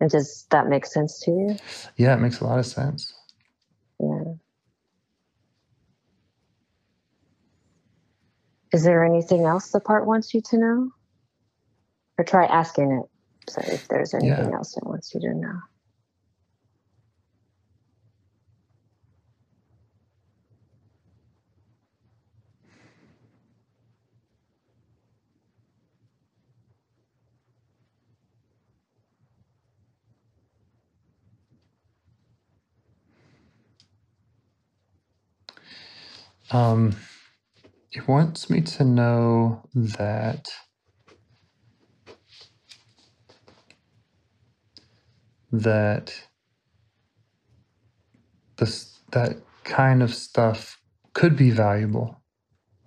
And 0.01 0.11
does 0.11 0.47
that 0.51 0.69
make 0.69 0.87
sense 0.87 1.21
to 1.21 1.31
you? 1.31 1.57
Yeah, 1.97 2.15
it 2.15 2.21
makes 2.21 2.41
a 2.41 2.45
lot 2.45 2.59
of 2.59 2.67
sense. 2.67 3.13
Yeah. 3.99 4.35
Is 8.73 8.85
there 8.85 9.05
anything 9.05 9.45
else 9.47 9.71
the 9.71 9.81
part 9.81 10.07
wants 10.07 10.35
you 10.35 10.43
to 10.51 10.59
know? 10.59 10.91
Or 12.19 12.25
try 12.25 12.47
asking 12.47 12.93
it. 12.93 13.07
So 13.53 13.63
if 13.67 13.89
there's 13.89 14.15
anything 14.15 14.53
Yeah. 14.53 14.55
else 14.55 14.77
it 14.77 14.87
wants 14.87 15.15
you 15.15 15.21
to 15.23 15.35
know. 15.35 15.61
Um 36.53 36.97
it 37.93 38.09
wants 38.09 38.51
me 38.51 38.63
to 38.63 38.85
know 38.85 39.63
that 39.75 40.49
that 45.63 46.15
this 48.57 48.99
that 49.13 49.37
kind 49.65 50.03
of 50.03 50.15
stuff 50.15 50.81
could 51.15 51.37
be 51.37 51.51
valuable. 51.51 52.21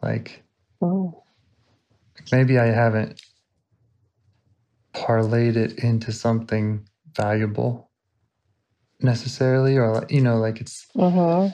Like 0.01 0.43
Oh, 0.81 1.23
maybe 2.31 2.57
I 2.57 2.67
haven't 2.67 3.21
parlayed 4.93 5.55
it 5.55 5.83
into 5.83 6.11
something 6.11 6.87
valuable 7.15 7.89
necessarily 9.01 9.77
or 9.77 9.93
like, 9.93 10.11
you 10.11 10.21
know 10.21 10.37
like 10.37 10.59
it's 10.59 10.87
mm-hmm. 10.95 11.53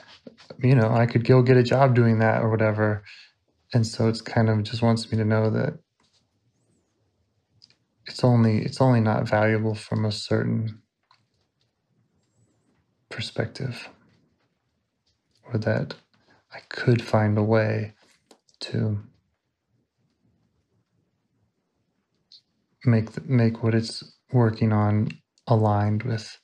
you 0.68 0.76
know 0.76 0.90
I 0.90 1.06
could 1.06 1.26
go 1.26 1.42
get 1.42 1.58
a 1.58 1.64
job 1.64 1.96
doing 1.96 2.20
that 2.20 2.42
or 2.42 2.50
whatever 2.50 3.04
and 3.74 3.86
so 3.86 4.08
it's 4.08 4.22
kind 4.22 4.50
of 4.50 4.64
just 4.64 4.82
wants 4.82 5.12
me 5.12 5.18
to 5.18 5.26
know 5.26 5.50
that 5.52 5.78
it's 8.08 8.24
only 8.24 8.60
it's 8.64 8.82
only 8.82 9.02
not 9.02 9.28
valuable 9.28 9.76
from 9.76 10.06
a 10.06 10.12
certain 10.12 10.82
perspective 13.16 13.90
or 15.52 15.60
that 15.60 15.96
I 16.54 16.60
could 16.70 17.02
find 17.04 17.38
a 17.38 17.44
way 17.44 17.94
to 18.62 19.00
make 22.86 23.14
the, 23.14 23.22
make 23.24 23.64
what 23.64 23.76
it's 23.76 24.04
working 24.34 24.74
on 24.74 25.10
aligned 25.48 26.04
with 26.04 26.40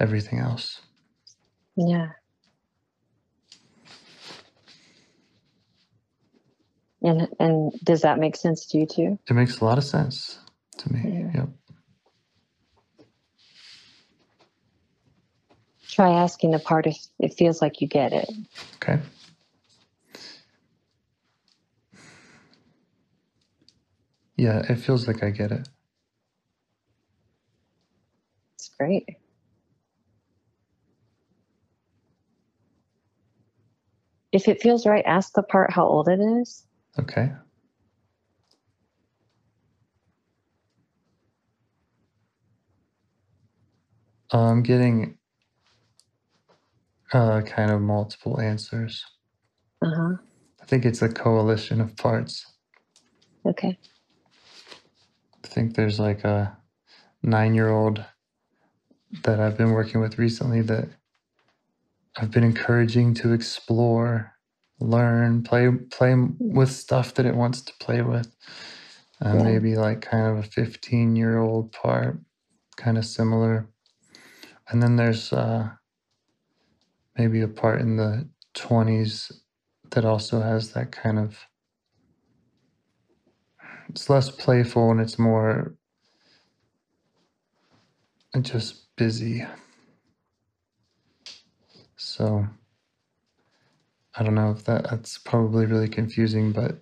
everything 0.00 0.40
else. 0.40 0.80
Yeah. 1.76 2.08
And 7.02 7.28
and 7.40 7.72
does 7.84 8.02
that 8.02 8.18
make 8.20 8.36
sense 8.36 8.66
to 8.68 8.78
you 8.78 8.86
too? 8.86 9.18
It 9.28 9.34
makes 9.34 9.60
a 9.60 9.64
lot 9.66 9.78
of 9.78 9.84
sense 9.84 10.38
to 10.78 10.92
me. 10.92 11.00
Yeah. 11.04 11.32
Yep. 11.34 11.48
Try 15.94 16.10
asking 16.10 16.50
the 16.50 16.58
part 16.58 16.88
if 16.88 16.98
it 17.20 17.34
feels 17.34 17.62
like 17.62 17.80
you 17.80 17.86
get 17.86 18.12
it. 18.12 18.28
Okay. 18.82 19.00
Yeah, 24.36 24.64
it 24.68 24.74
feels 24.74 25.06
like 25.06 25.22
I 25.22 25.30
get 25.30 25.52
it. 25.52 25.68
It's 28.56 28.70
great. 28.76 29.08
If 34.32 34.48
it 34.48 34.60
feels 34.60 34.84
right, 34.84 35.04
ask 35.06 35.32
the 35.34 35.44
part 35.44 35.72
how 35.72 35.86
old 35.86 36.08
it 36.08 36.18
is. 36.18 36.66
Okay. 36.98 37.30
I'm 44.32 44.64
getting 44.64 45.18
uh, 47.14 47.40
kind 47.42 47.70
of 47.70 47.80
multiple 47.80 48.40
answers. 48.40 49.04
Uh 49.80 49.90
huh. 49.96 50.16
I 50.60 50.66
think 50.66 50.84
it's 50.84 51.02
a 51.02 51.08
coalition 51.08 51.80
of 51.80 51.96
parts. 51.96 52.44
Okay. 53.46 53.78
I 55.44 55.46
think 55.46 55.76
there's 55.76 56.00
like 56.00 56.24
a 56.24 56.56
nine 57.22 57.54
year 57.54 57.68
old 57.68 58.04
that 59.22 59.38
I've 59.38 59.56
been 59.56 59.70
working 59.70 60.00
with 60.00 60.18
recently 60.18 60.62
that 60.62 60.88
I've 62.16 62.30
been 62.30 62.44
encouraging 62.44 63.14
to 63.14 63.32
explore, 63.32 64.32
learn, 64.80 65.42
play 65.42 65.70
play 65.90 66.14
with 66.38 66.70
stuff 66.72 67.14
that 67.14 67.26
it 67.26 67.36
wants 67.36 67.62
to 67.62 67.72
play 67.78 68.02
with. 68.02 68.34
Uh, 69.24 69.34
Yeah. 69.34 69.42
Maybe 69.44 69.76
like 69.76 70.00
kind 70.00 70.26
of 70.26 70.44
a 70.44 70.48
15 70.48 71.14
year 71.14 71.38
old 71.38 71.70
part, 71.72 72.18
kind 72.76 72.98
of 72.98 73.04
similar. 73.04 73.68
And 74.68 74.82
then 74.82 74.96
there's 74.96 75.32
uh, 75.32 75.70
maybe 77.18 77.40
a 77.42 77.48
part 77.48 77.80
in 77.80 77.96
the 77.96 78.28
20s 78.56 79.32
that 79.90 80.04
also 80.04 80.40
has 80.40 80.72
that 80.72 80.92
kind 80.92 81.18
of 81.18 81.38
it's 83.88 84.10
less 84.10 84.30
playful 84.30 84.90
and 84.90 85.00
it's 85.00 85.18
more 85.18 85.74
just 88.42 88.94
busy. 88.96 89.44
So 91.96 92.46
I 94.16 94.22
don't 94.22 94.34
know 94.34 94.50
if 94.50 94.64
that 94.64 94.84
that's 94.90 95.18
probably 95.18 95.66
really 95.66 95.88
confusing, 95.88 96.52
but 96.52 96.78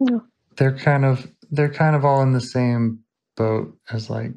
No. 0.00 0.22
they're 0.56 0.76
kind 0.76 1.04
of 1.04 1.30
they're 1.50 1.72
kind 1.72 1.96
of 1.96 2.04
all 2.04 2.22
in 2.22 2.32
the 2.32 2.40
same 2.40 3.00
boat 3.36 3.76
as 3.90 4.10
like 4.10 4.32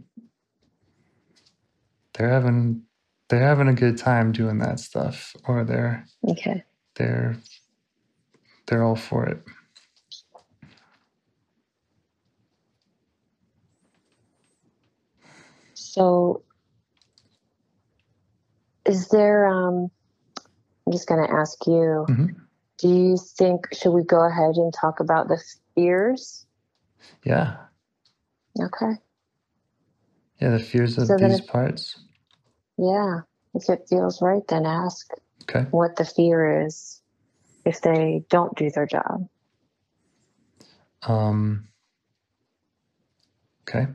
they're 2.13 2.29
having 2.29 2.83
they're 3.29 3.41
having 3.41 3.67
a 3.67 3.73
good 3.73 3.97
time 3.97 4.31
doing 4.31 4.59
that 4.59 4.79
stuff 4.79 5.35
or 5.47 5.63
they're 5.63 6.05
okay. 6.29 6.63
they're 6.95 7.37
they're 8.67 8.83
all 8.83 8.95
for 8.95 9.25
it. 9.25 9.43
So 15.73 16.43
is 18.85 19.07
there 19.09 19.47
um 19.47 19.89
i'm 20.85 20.91
just 20.91 21.07
going 21.07 21.25
to 21.25 21.33
ask 21.33 21.65
you 21.65 22.05
mm-hmm. 22.09 22.25
do 22.77 22.89
you 22.89 23.17
think 23.37 23.67
should 23.73 23.91
we 23.91 24.03
go 24.03 24.25
ahead 24.25 24.55
and 24.55 24.73
talk 24.73 24.99
about 24.99 25.27
the 25.29 25.41
fears? 25.75 26.45
Yeah. 27.23 27.55
Okay. 28.59 28.93
Yeah 30.41 30.49
the 30.49 30.59
fears 30.59 30.97
of 30.97 31.07
so 31.07 31.17
these 31.17 31.39
if, 31.39 31.47
parts. 31.47 32.02
Yeah. 32.77 33.21
If 33.55 33.69
it 33.69 33.87
feels 33.89 34.21
right, 34.21 34.43
then 34.49 34.65
ask 34.65 35.07
Okay. 35.43 35.67
what 35.71 35.95
the 35.97 36.05
fear 36.05 36.65
is 36.65 37.01
if 37.65 37.81
they 37.81 38.23
don't 38.29 38.55
do 38.57 38.71
their 38.71 38.87
job. 38.87 39.27
Um, 41.07 41.69
okay. 43.67 43.87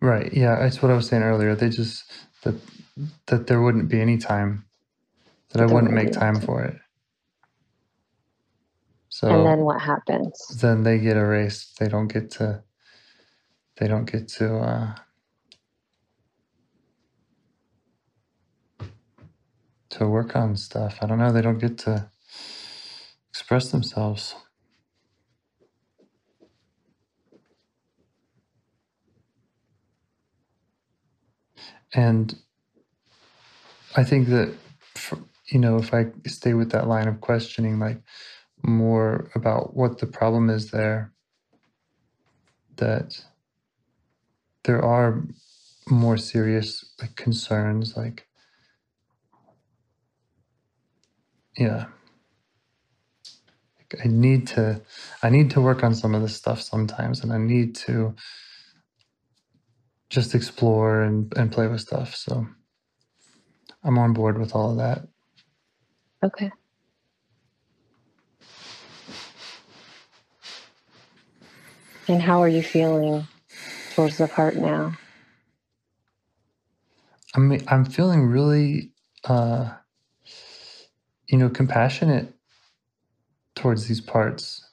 Right. 0.00 0.32
Yeah, 0.34 0.58
that's 0.60 0.82
what 0.82 0.92
I 0.92 0.96
was 0.96 1.08
saying 1.08 1.24
earlier. 1.24 1.56
They 1.56 1.70
just 1.70 2.04
that 2.44 2.56
that 3.26 3.48
there 3.48 3.62
wouldn't 3.62 3.90
be 3.90 4.00
any 4.00 4.18
time 4.18 4.66
that 5.50 5.62
I 5.62 5.66
wouldn't 5.66 5.94
make 5.94 6.12
time 6.12 6.40
for 6.40 6.62
it. 6.64 6.76
So 9.10 9.28
and 9.28 9.46
then 9.46 9.60
what 9.60 9.80
happens? 9.80 10.32
then 10.60 10.82
they 10.84 10.98
get 10.98 11.16
erased. 11.16 11.78
They 11.78 11.88
don't 11.88 12.08
get 12.08 12.30
to. 12.32 12.62
They 13.78 13.88
don't 13.88 14.10
get 14.10 14.28
to. 14.28 14.58
Uh, 14.58 14.94
to 19.90 20.06
work 20.08 20.36
on 20.36 20.56
stuff. 20.56 20.98
I 21.02 21.06
don't 21.06 21.18
know. 21.18 21.32
They 21.32 21.42
don't 21.42 21.58
get 21.58 21.78
to 21.78 22.10
express 23.30 23.70
themselves. 23.70 24.34
And 31.94 32.36
I 33.96 34.04
think 34.04 34.28
that, 34.28 34.54
for, 34.96 35.18
you 35.50 35.60
know, 35.60 35.78
if 35.78 35.94
I 35.94 36.06
stay 36.26 36.54
with 36.54 36.72
that 36.72 36.88
line 36.88 37.08
of 37.08 37.20
questioning, 37.20 37.78
like 37.80 38.02
more 38.62 39.30
about 39.34 39.76
what 39.76 39.98
the 39.98 40.06
problem 40.06 40.50
is 40.50 40.70
there, 40.70 41.12
that 42.76 43.24
there 44.64 44.84
are 44.84 45.22
more 45.90 46.18
serious 46.18 46.84
like 47.00 47.16
concerns, 47.16 47.96
like 47.96 48.26
yeah, 51.58 51.86
I 54.04 54.08
need 54.08 54.48
to, 54.48 54.82
I 55.22 55.30
need 55.30 55.50
to 55.52 55.60
work 55.60 55.84
on 55.84 55.94
some 55.94 56.14
of 56.14 56.22
this 56.22 56.36
stuff 56.36 56.62
sometimes, 56.62 57.22
and 57.22 57.32
I 57.32 57.38
need 57.38 57.76
to 57.86 58.14
just 60.10 60.34
explore 60.34 61.02
and 61.02 61.32
and 61.36 61.52
play 61.52 61.68
with 61.68 61.82
stuff. 61.82 62.14
So 62.16 62.46
I'm 63.84 63.98
on 63.98 64.12
board 64.14 64.38
with 64.38 64.54
all 64.54 64.72
of 64.72 64.78
that. 64.78 65.08
Okay. 66.24 66.50
And 72.08 72.22
how 72.22 72.42
are 72.42 72.48
you 72.48 72.62
feeling 72.62 73.26
towards 73.94 74.18
the 74.18 74.28
part 74.28 74.56
now? 74.56 74.94
I 77.36 77.40
mean, 77.40 77.62
I'm 77.68 77.84
feeling 77.84 78.26
really, 78.26 78.92
uh, 79.24 79.70
you 81.28 81.38
know, 81.38 81.50
compassionate 81.50 82.34
towards 83.56 83.86
these 83.88 84.00
parts. 84.00 84.64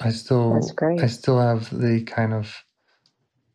I 0.00 0.10
still, 0.10 0.54
I 1.00 1.06
still 1.06 1.40
have 1.40 1.70
the 1.70 2.02
kind 2.04 2.34
of, 2.34 2.64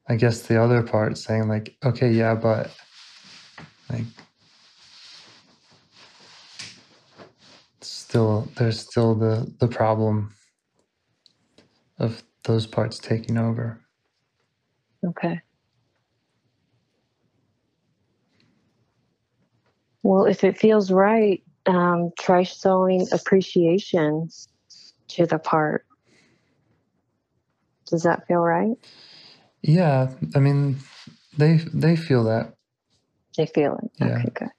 I 0.07 0.15
guess, 0.15 0.43
the 0.43 0.61
other 0.61 0.83
part 0.83 1.17
saying 1.17 1.47
like, 1.47 1.75
okay, 1.83 2.11
yeah, 2.11 2.35
but 2.35 2.71
like, 3.89 4.05
still, 7.81 8.47
there's 8.55 8.79
still 8.79 9.15
the 9.15 9.51
the 9.59 9.67
problem 9.67 10.33
of 11.97 12.23
those 12.43 12.67
parts 12.67 12.99
taking 12.99 13.37
over. 13.37 13.81
Okay. 15.03 15.41
Well, 20.03 20.25
if 20.25 20.43
it 20.43 20.57
feels 20.57 20.91
right, 20.91 21.41
um, 21.65 22.11
try 22.19 22.43
showing 22.43 23.07
appreciation 23.11 24.29
to 25.07 25.25
the 25.25 25.39
part. 25.39 25.85
Does 27.87 28.03
that 28.03 28.27
feel 28.27 28.39
right? 28.39 28.77
Yeah, 29.65 30.11
I 30.35 30.39
mean, 30.39 30.77
they 31.37 31.57
they 31.73 31.95
feel 31.97 32.25
that. 32.25 32.53
They 33.37 33.47
feel 33.47 33.79
it. 33.83 33.91
Yeah. 33.99 34.17
Okay, 34.17 34.29
good. 34.33 34.49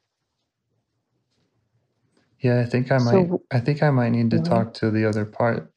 Yeah, 2.41 2.61
I 2.61 2.67
think 2.67 2.93
I 2.93 2.99
might. 2.99 3.13
So- 3.13 3.43
I 3.53 3.61
think 3.61 3.83
I 3.83 3.91
might 3.91 4.11
need 4.11 4.31
to 4.33 4.39
Mhm. 4.39 4.45
talk 4.49 4.75
to 4.75 4.91
the 4.91 5.07
other 5.07 5.25
part 5.27 5.73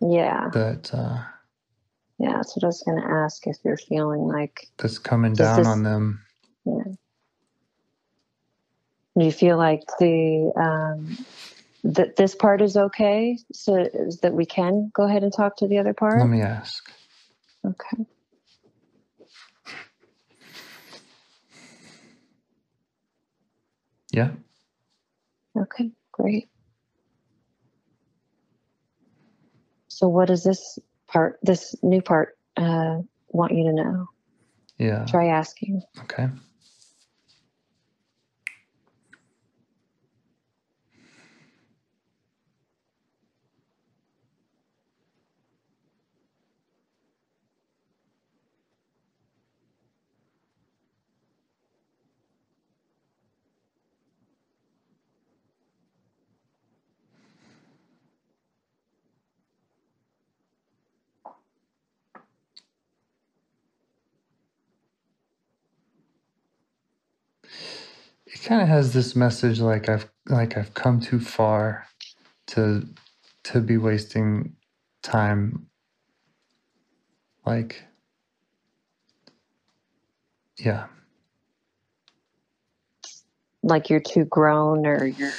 Yeah, 0.00 0.50
that 0.52 0.94
uh, 0.94 1.24
yeah. 2.18 2.32
That's 2.34 2.56
what 2.56 2.64
I 2.64 2.68
was 2.68 2.82
going 2.86 3.00
to 3.02 3.08
ask 3.08 3.46
if 3.46 3.58
you're 3.64 3.76
feeling 3.78 4.22
like, 4.28 4.68
that's 4.78 4.98
coming 4.98 5.34
down 5.34 5.58
this- 5.60 5.68
on 5.68 5.82
them. 5.84 6.20
Yeah. 6.66 6.84
do 9.18 9.24
you 9.26 9.32
feel 9.32 9.58
like 9.58 9.82
the 10.00 10.52
um, 10.56 11.18
that 11.84 12.16
this 12.16 12.34
part 12.34 12.62
is 12.62 12.76
okay, 12.76 13.38
so 13.52 13.76
is 13.76 14.20
that 14.20 14.34
we 14.34 14.46
can 14.46 14.90
go 14.94 15.04
ahead 15.04 15.22
and 15.24 15.32
talk 15.32 15.56
to 15.58 15.68
the 15.68 15.78
other 15.78 15.94
part? 15.94 16.20
Let 16.20 16.28
me 16.30 16.42
ask. 16.42 16.90
Okay. 17.66 18.06
Yeah. 24.14 24.30
Okay, 25.58 25.90
great. 26.12 26.48
So, 29.88 30.06
what 30.06 30.28
does 30.28 30.44
this 30.44 30.78
part, 31.08 31.40
this 31.42 31.74
new 31.82 32.00
part, 32.00 32.38
uh, 32.56 32.98
want 33.28 33.52
you 33.52 33.64
to 33.64 33.72
know? 33.72 34.06
Yeah. 34.78 35.04
Try 35.06 35.26
asking. 35.26 35.82
Okay. 36.02 36.28
Kind 68.44 68.62
of 68.62 68.68
has 68.68 68.94
this 68.94 69.16
message 69.16 69.60
like 69.60 69.88
I've 69.90 70.10
like 70.28 70.58
I've 70.58 70.74
come 70.74 71.00
too 71.00 71.20
far 71.20 71.86
to 72.48 72.86
to 73.44 73.60
be 73.60 73.78
wasting 73.78 74.56
time 75.02 75.66
like 77.46 77.84
yeah 80.58 80.86
Like 83.62 83.90
you're 83.90 84.00
too 84.00 84.24
grown, 84.26 84.86
or 84.86 85.06
you're 85.06 85.32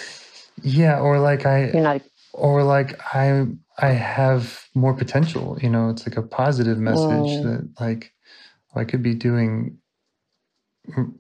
yeah 0.64 1.00
or 1.00 1.20
like 1.20 1.46
i 1.46 1.66
you're 1.74 1.84
not. 1.84 2.02
or 2.34 2.64
like 2.64 3.00
i 3.16 3.46
i 3.80 3.88
have 3.90 4.68
more 4.76 4.96
potential 4.96 5.58
you 5.62 5.70
know 5.70 5.90
it's 5.90 6.08
like 6.08 6.18
a 6.18 6.24
positive 6.24 6.80
message 6.80 7.40
Mm. 7.40 7.44
that 7.44 7.70
like 7.82 8.14
i 8.76 8.86
could 8.86 9.04
be 9.04 9.16
doing 9.16 9.78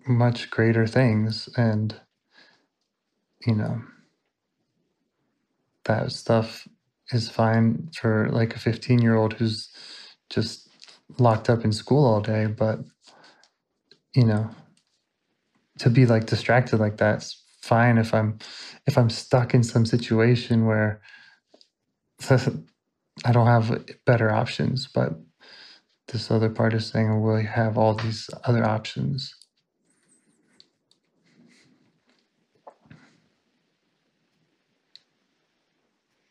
much 0.07 0.49
greater 0.51 0.87
things 0.87 1.49
and 1.57 1.99
you 3.45 3.55
know 3.55 3.81
that 5.85 6.11
stuff 6.11 6.67
is 7.11 7.29
fine 7.29 7.89
for 7.99 8.29
like 8.31 8.55
a 8.55 8.59
15 8.59 9.01
year 9.01 9.15
old 9.15 9.33
who's 9.33 9.69
just 10.29 10.69
locked 11.19 11.49
up 11.49 11.63
in 11.65 11.71
school 11.71 12.05
all 12.05 12.21
day 12.21 12.47
but 12.47 12.79
you 14.15 14.25
know 14.25 14.49
to 15.79 15.89
be 15.89 16.05
like 16.05 16.25
distracted 16.25 16.79
like 16.79 16.97
that's 16.97 17.43
fine 17.61 17.97
if 17.97 18.13
i'm 18.13 18.37
if 18.87 18.97
i'm 18.97 19.09
stuck 19.09 19.53
in 19.53 19.63
some 19.63 19.85
situation 19.85 20.65
where 20.65 21.01
i 22.29 23.31
don't 23.31 23.47
have 23.47 23.85
better 24.05 24.31
options 24.31 24.87
but 24.93 25.13
this 26.09 26.29
other 26.31 26.49
part 26.49 26.73
is 26.73 26.87
saying, 26.87 27.07
you 27.07 27.47
have 27.47 27.77
all 27.77 27.95
these 27.95 28.29
other 28.45 28.65
options. 28.65 29.33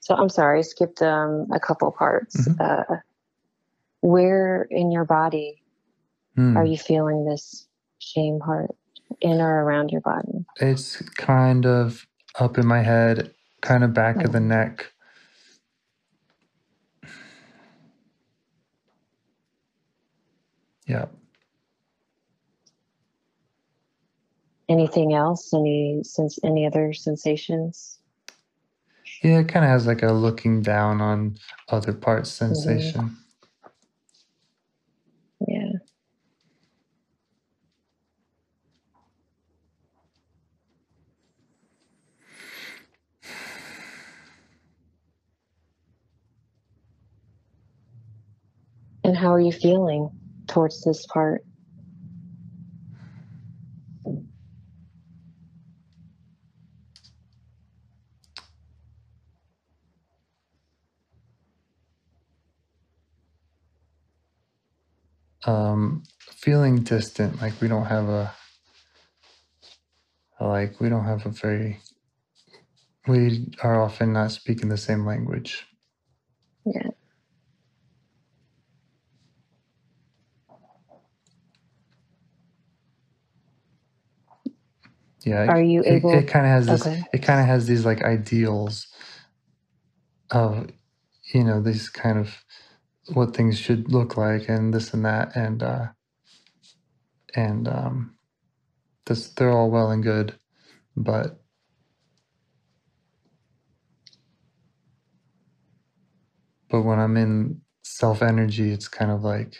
So 0.05 0.15
I'm 0.15 0.29
sorry, 0.29 0.59
I 0.59 0.63
skipped 0.63 1.01
um, 1.01 1.47
a 1.51 1.59
couple 1.59 1.91
parts. 1.91 2.37
Mhm. 2.47 2.61
Uh, 2.61 2.97
where 4.03 4.67
in 4.71 4.93
your 4.93 5.07
body 5.07 5.63
Hmm. 6.37 6.59
are 6.59 6.65
you 6.67 6.77
feeling 6.77 7.25
this 7.25 7.67
shame 8.01 8.39
heart 8.41 8.77
in 9.23 9.41
or 9.41 9.65
around 9.65 9.91
your 9.91 10.03
body? 10.03 10.45
It's 10.61 11.01
kind 11.17 11.65
of 11.65 12.07
up 12.39 12.59
in 12.59 12.67
my 12.67 12.83
head, 12.83 13.33
kind 13.63 13.83
of 13.83 13.95
back 13.95 14.23
of 14.23 14.33
the 14.33 14.41
neck. 14.41 14.93
Yeah. 20.87 21.07
Anything 24.69 25.15
else? 25.15 25.55
Any 25.55 26.03
sense? 26.05 26.39
Any 26.45 26.67
other 26.67 26.93
sensations? 26.93 28.01
Yeah, 29.23 29.41
it 29.41 29.49
kind 29.49 29.65
of 29.65 29.71
has 29.71 29.87
like 29.87 30.03
a 30.03 30.13
looking 30.13 30.63
down 30.63 31.01
on 31.01 31.37
other 31.69 31.93
parts 31.93 32.31
mm-hmm. 32.39 32.55
sensation. 32.55 33.17
Yeah. 35.47 35.71
And 49.05 49.17
how 49.17 49.33
are 49.33 49.41
you 49.41 49.53
feeling 49.53 50.11
towards 50.47 50.83
this 50.83 51.07
part? 51.07 51.45
Um, 65.47 66.03
feeling 66.31 66.83
distant, 66.83 67.41
like 67.41 67.61
we 67.61 67.69
don't 67.69 67.87
have 67.87 68.09
a, 68.09 68.33
like 70.41 70.81
we 70.81 70.89
don't 70.89 71.05
have 71.05 71.27
a 71.27 71.31
very, 71.31 71.81
we 73.07 73.53
are 73.63 73.83
often 73.83 74.13
not 74.13 74.33
speaking 74.33 74.69
the 74.69 74.77
same 74.77 75.07
language. 75.07 75.67
Yeah. 76.67 76.91
Yeah. 85.25 85.47
Are 85.47 85.63
you 85.63 85.83
it, 85.83 85.95
able- 85.95 86.15
It 86.15 86.29
kind 86.29 86.47
of 86.47 86.53
has 86.53 86.67
this. 86.67 86.87
Okay. 86.87 87.03
It 87.13 87.19
kind 87.23 87.41
of 87.41 87.47
has 87.47 87.67
these 87.67 87.85
like 87.85 88.03
ideals 88.03 88.87
of, 90.31 90.69
you 91.33 91.45
know, 91.45 91.61
these 91.63 91.89
kind 91.89 92.19
of 92.19 92.45
what 93.13 93.35
things 93.37 93.59
should 93.59 93.93
look 93.93 94.17
like 94.17 94.49
and 94.49 94.73
this 94.75 94.95
and 94.95 95.05
that 95.05 95.35
and 95.37 95.63
uh 95.63 95.87
and 97.37 97.69
um 97.69 98.17
this 99.07 99.29
they're 99.31 99.51
all 99.53 99.71
well 99.71 99.91
and 99.91 100.03
good 100.05 100.35
but 100.97 101.41
but 106.71 106.83
when 106.83 106.99
i'm 107.01 107.17
in 107.17 107.61
self 107.85 108.23
energy 108.23 108.71
it's 108.73 108.89
kind 108.89 109.11
of 109.11 109.25
like 109.25 109.57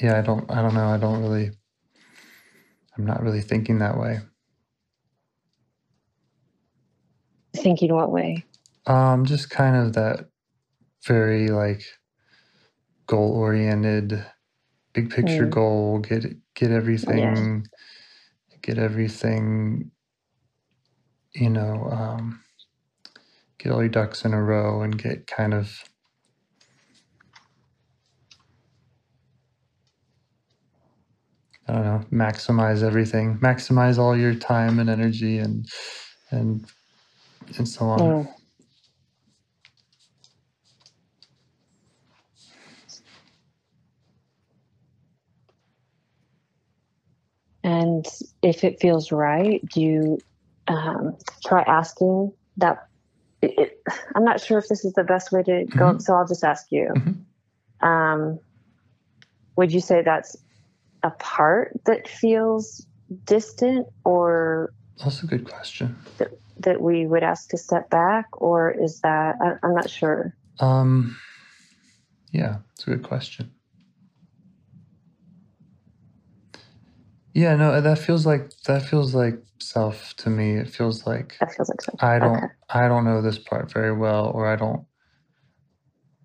yeah 0.00 0.18
i 0.18 0.22
don't 0.22 0.50
i 0.50 0.62
don't 0.62 0.74
know 0.74 0.88
i 0.88 0.98
don't 0.98 1.22
really 1.22 1.50
i'm 2.98 3.06
not 3.06 3.22
really 3.22 3.42
thinking 3.42 3.78
that 3.80 3.98
way 3.98 4.20
Thinking 7.54 7.94
what 7.94 8.12
way? 8.12 8.44
Um, 8.86 9.26
just 9.26 9.50
kind 9.50 9.76
of 9.76 9.94
that 9.94 10.26
very 11.06 11.48
like 11.48 11.82
goal 13.08 13.32
oriented, 13.32 14.24
big 14.94 15.10
picture 15.10 15.46
Mm. 15.46 15.50
goal. 15.50 16.00
Get 16.00 16.26
get 16.54 16.70
everything, 16.72 17.66
get 18.62 18.78
everything. 18.78 19.92
You 21.34 21.50
know, 21.50 21.88
um, 21.90 22.42
get 23.58 23.72
all 23.72 23.80
your 23.82 23.88
ducks 23.90 24.24
in 24.24 24.34
a 24.34 24.42
row 24.42 24.82
and 24.82 24.98
get 24.98 25.26
kind 25.26 25.54
of. 25.54 25.84
I 31.68 31.72
don't 31.74 31.84
know. 31.84 32.04
Maximize 32.12 32.82
everything. 32.82 33.38
Maximize 33.38 33.98
all 33.98 34.16
your 34.16 34.34
time 34.34 34.78
and 34.80 34.90
energy 34.90 35.38
and 35.38 35.66
and 36.30 36.66
and 37.58 37.68
so 37.68 37.86
on. 37.86 38.16
Mm. 38.16 38.28
And 47.96 48.06
if 48.42 48.62
it 48.64 48.80
feels 48.80 49.10
right, 49.10 49.64
do 49.72 49.80
you 49.80 50.18
um, 50.68 51.16
try 51.46 51.62
asking 51.62 52.32
that? 52.58 52.88
It, 53.40 53.54
it, 53.58 53.82
I'm 54.14 54.24
not 54.24 54.40
sure 54.40 54.58
if 54.58 54.68
this 54.68 54.84
is 54.84 54.92
the 54.94 55.04
best 55.04 55.32
way 55.32 55.42
to 55.42 55.64
go, 55.64 55.94
Mhm. 55.94 56.02
so 56.02 56.14
I'll 56.14 56.26
just 56.26 56.44
ask 56.44 56.66
you. 56.70 56.88
Mhm. 56.94 57.86
Um, 57.86 58.38
would 59.56 59.72
you 59.72 59.80
say 59.80 60.02
that's 60.02 60.36
a 61.02 61.10
part 61.10 61.78
that 61.86 62.08
feels 62.08 62.86
distant, 63.24 63.86
or 64.04 64.72
That's 65.02 65.22
a 65.22 65.26
good 65.26 65.44
question. 65.44 65.96
that 66.58 66.80
we 66.80 67.06
would 67.06 67.22
ask 67.22 67.50
to 67.50 67.58
step 67.58 67.90
back, 67.90 68.26
or 68.32 68.70
is 68.70 69.00
that 69.00 69.36
I, 69.40 69.56
I'm 69.62 69.74
not 69.74 69.90
sure. 69.90 70.34
Um, 70.58 71.16
yeah, 72.32 72.56
it's 72.72 72.86
a 72.86 72.90
good 72.90 73.02
question. 73.02 73.52
Yeah, 77.36 77.56
no, 77.56 77.80
that 77.80 78.00
feels 78.00 78.26
like 78.26 78.50
that 78.66 78.84
feels 78.84 79.14
like 79.14 79.40
self 79.60 80.16
to 80.18 80.30
me. 80.30 80.56
It 80.56 80.70
feels 80.70 81.06
like 81.06 81.38
That 81.40 81.54
feels 81.54 81.70
like 81.70 81.82
something. 81.82 82.08
I 82.08 82.20
don't 82.20 82.36
Okay. 82.36 82.54
I 82.70 82.88
don't 82.88 83.06
know 83.06 83.22
this 83.22 83.38
part 83.38 83.72
very 83.72 83.92
well, 83.94 84.26
or 84.34 84.48
I 84.48 84.56
don't. 84.56 84.86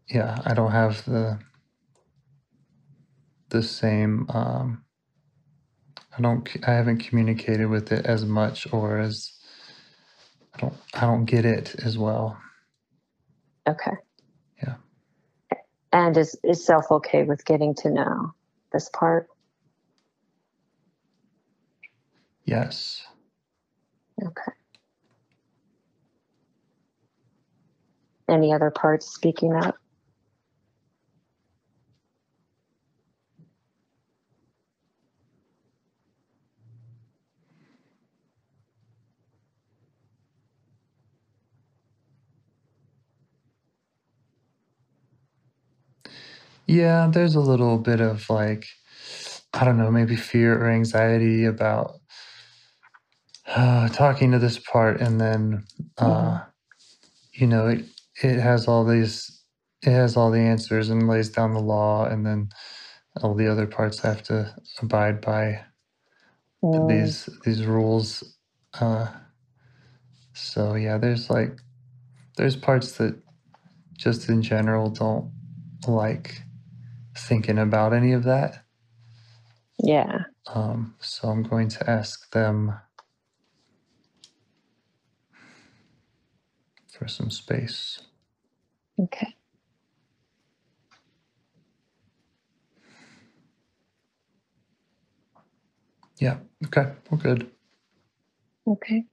Yeah, 0.10 0.38
I 0.46 0.54
don't 0.56 0.72
have 0.72 1.06
the 1.06 1.40
the 3.50 3.64
same. 3.64 4.28
Um, 4.30 4.86
I 6.18 6.22
don't. 6.22 6.48
c- 6.48 6.62
I 6.68 6.74
haven't 6.74 7.00
communicated 7.00 7.68
with 7.68 7.92
it 7.92 8.06
as 8.06 8.26
much, 8.26 8.72
or 8.74 9.00
as 9.00 9.34
I 10.56 10.60
don't. 10.62 10.76
I 10.94 11.02
don't 11.02 11.26
get 11.26 11.46
it 11.46 11.76
as 11.86 11.98
well. 11.98 12.38
Okay. 13.70 13.94
Yeah. 14.64 14.76
And 15.94 16.18
is 16.18 16.38
is 16.44 16.66
self 16.66 16.92
okay 16.92 17.24
with 17.24 17.46
getting 17.46 17.76
to 17.78 17.92
know 17.92 18.34
this 18.74 18.90
part? 18.90 19.28
Yes. 22.52 23.04
Okay. 24.22 24.52
Any 28.30 28.54
other 28.54 28.72
parts 28.72 29.08
speaking 29.08 29.54
up? 29.56 29.78
Yeah, 46.68 47.10
there's 47.14 47.36
a 47.36 47.40
little 47.42 47.78
bit 47.80 48.02
of 48.02 48.30
like, 48.30 48.68
I 49.54 49.66
don't 49.66 49.78
know, 49.78 49.92
maybe 49.92 50.18
fear 50.18 50.60
or 50.62 50.70
anxiety 50.70 51.46
about 51.46 52.01
uh, 53.56 53.90
talking 53.90 54.32
to 54.32 54.40
this 54.40 54.60
part, 54.60 55.02
and 55.02 55.22
then, 55.22 55.66
uh, 55.98 56.42
you 57.34 57.48
know, 57.48 57.68
it 57.68 57.86
it 58.24 58.40
has 58.40 58.68
all 58.68 58.86
these, 58.86 59.44
it 59.84 59.92
has 59.92 60.18
all 60.18 60.32
the 60.32 60.40
answers 60.40 60.90
and 60.90 61.08
lays 61.08 61.30
down 61.30 61.54
the 61.54 61.62
law, 61.62 62.06
and 62.06 62.26
then 62.26 62.50
all 63.24 63.36
the 63.36 63.48
other 63.52 63.68
parts 63.68 64.00
have 64.02 64.24
to 64.24 64.56
abide 64.82 65.22
by 65.22 65.64
Mm, 66.64 66.88
these 66.88 67.30
these 67.46 67.66
rules. 67.66 68.38
Uh, 68.80 69.08
so 70.34 70.76
yeah, 70.76 70.98
there's 70.98 71.30
like, 71.30 71.60
there's 72.38 72.56
parts 72.58 72.94
that 72.94 73.16
just 73.98 74.30
in 74.30 74.42
general 74.42 74.90
don't 74.90 75.32
like 75.88 76.44
thinking 77.18 77.60
about 77.60 77.94
any 77.94 78.14
of 78.14 78.24
that. 78.26 78.64
yeah. 79.84 80.20
Um, 80.48 80.96
so 81.02 81.30
I'm 81.30 81.44
going 81.44 81.70
to 81.70 81.90
ask 81.90 82.32
them 82.32 82.80
for 87.02 87.10
some 87.10 87.32
space. 87.32 88.00
Okay. 89.00 89.36
Yeah. 96.20 96.38
Okay. 96.68 96.92
We're 97.10 97.18
good. 97.18 97.52
Okay. 98.68 99.06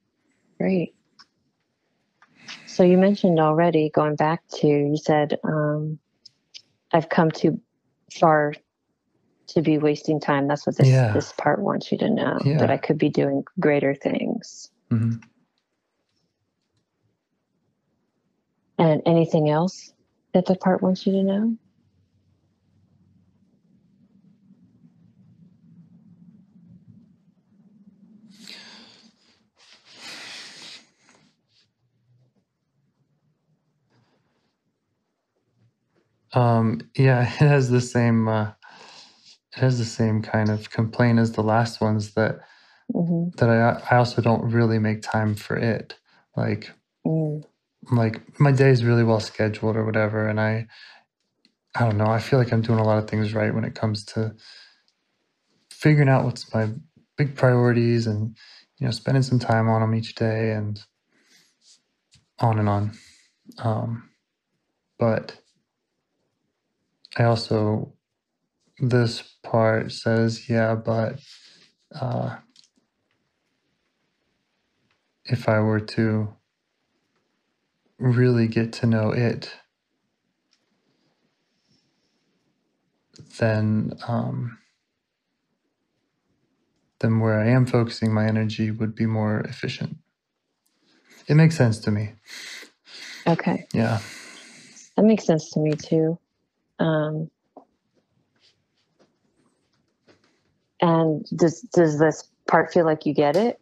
Great. 0.61 0.94
So 2.66 2.85
you 2.85 2.98
mentioned 2.98 3.40
already 3.40 3.90
going 3.94 4.16
back 4.16 4.42
to 4.61 4.66
you 4.68 4.96
said 4.96 5.38
um, 5.44 5.98
I've 6.92 7.09
come 7.09 7.31
too 7.31 7.61
far 8.20 8.55
to 9.48 9.62
be 9.62 9.79
wasting 9.79 10.20
time. 10.20 10.48
That's 10.48 10.66
what 10.66 10.77
this 10.77 10.88
Yeah. 10.88 11.12
this 11.14 11.33
part 11.33 11.61
wants 11.61 11.92
you 11.92 11.98
to 11.98 12.11
know 12.11 12.38
Yeah. 12.44 12.59
that 12.59 12.70
I 12.70 12.79
could 12.79 12.98
be 12.98 13.11
doing 13.11 13.44
greater 13.61 13.94
things. 13.94 14.70
hmm 14.90 15.16
And 18.78 19.02
anything 19.06 19.50
else 19.50 19.92
that 20.34 20.46
the 20.46 20.56
part 20.56 20.82
wants 20.82 21.06
you 21.06 21.12
to 21.12 21.22
know? 21.24 21.56
Um, 36.34 36.80
yeah, 36.96 37.22
it 37.24 37.28
has 37.38 37.70
the 37.70 37.80
same. 37.80 38.28
Uh, 38.28 38.52
it 39.56 39.60
has 39.60 39.78
the 39.78 39.84
same 39.86 40.22
kind 40.22 40.50
of 40.50 40.70
complaint 40.70 41.18
as 41.18 41.32
the 41.32 41.42
last 41.42 41.80
ones 41.80 42.14
that 42.14 42.40
hmm 42.92 43.28
that 43.38 43.50
I 43.50 43.82
I 43.94 43.98
also 43.98 44.22
don't 44.22 44.50
really 44.50 44.78
make 44.78 45.02
time 45.02 45.34
for 45.34 45.56
it. 45.56 45.96
Like 46.36 46.72
Mm. 47.06 47.44
Like 47.92 48.40
my 48.40 48.53
day 48.53 48.70
is 48.70 48.85
really 48.85 49.05
well 49.05 49.20
scheduled 49.20 49.77
or 49.77 49.85
whatever, 49.85 50.29
and 50.29 50.40
I 50.40 50.66
I 51.77 51.85
don't 51.85 51.98
know. 51.98 52.07
I 52.09 52.20
feel 52.20 52.38
like 52.38 52.53
I'm 52.53 52.62
doing 52.62 52.81
a 52.81 52.85
lot 52.85 52.98
of 52.98 53.09
things 53.11 53.35
right 53.35 53.55
when 53.55 53.64
it 53.64 53.74
comes 53.74 54.05
to 54.07 54.35
figuring 55.72 56.09
out 56.09 56.24
what's 56.24 56.53
my 56.55 56.70
big 57.18 57.37
priorities 57.37 58.07
and 58.07 58.37
you 58.79 58.87
know 58.87 58.90
spending 58.92 59.22
some 59.24 59.38
time 59.40 59.68
on 59.68 59.81
them 59.83 59.94
each 59.94 60.14
day 60.16 60.53
and 60.53 60.83
on 62.40 62.59
and 62.59 62.68
on. 62.68 62.92
Um, 63.59 64.11
but 64.98 65.38
I 67.18 67.24
also 67.24 67.94
this 68.81 69.22
part 69.44 69.92
says 69.92 70.48
yeah, 70.51 70.74
but 70.77 71.20
uh, 72.01 72.37
if 75.27 75.48
I 75.48 75.61
were 75.61 75.81
to 75.81 76.35
really 77.98 78.48
get 78.48 78.72
to 78.74 78.87
know 78.87 79.11
it, 79.12 79.52
then 83.38 83.94
um, 84.08 84.58
then 87.00 87.20
where 87.20 87.40
I 87.40 87.48
am 87.48 87.66
focusing 87.66 88.14
my 88.14 88.26
energy 88.26 88.70
would 88.70 88.94
be 88.94 89.06
more 89.06 89.40
efficient. 89.40 89.98
It 91.28 91.34
makes 91.37 91.56
sense 91.56 91.78
to 91.80 91.90
me. 91.90 92.14
Okay. 93.26 93.66
Yeah. 93.74 94.00
That 94.96 95.04
makes 95.04 95.26
sense 95.26 95.50
to 95.52 95.61
me 95.61 95.72
too. 95.72 96.18
Um, 96.78 97.30
and 100.80 101.26
does 101.37 101.62
does 101.74 101.98
this 101.98 102.28
part 102.48 102.72
feel 102.72 102.84
like 102.87 103.06
you 103.06 103.14
get 103.14 103.37
it? 103.37 103.58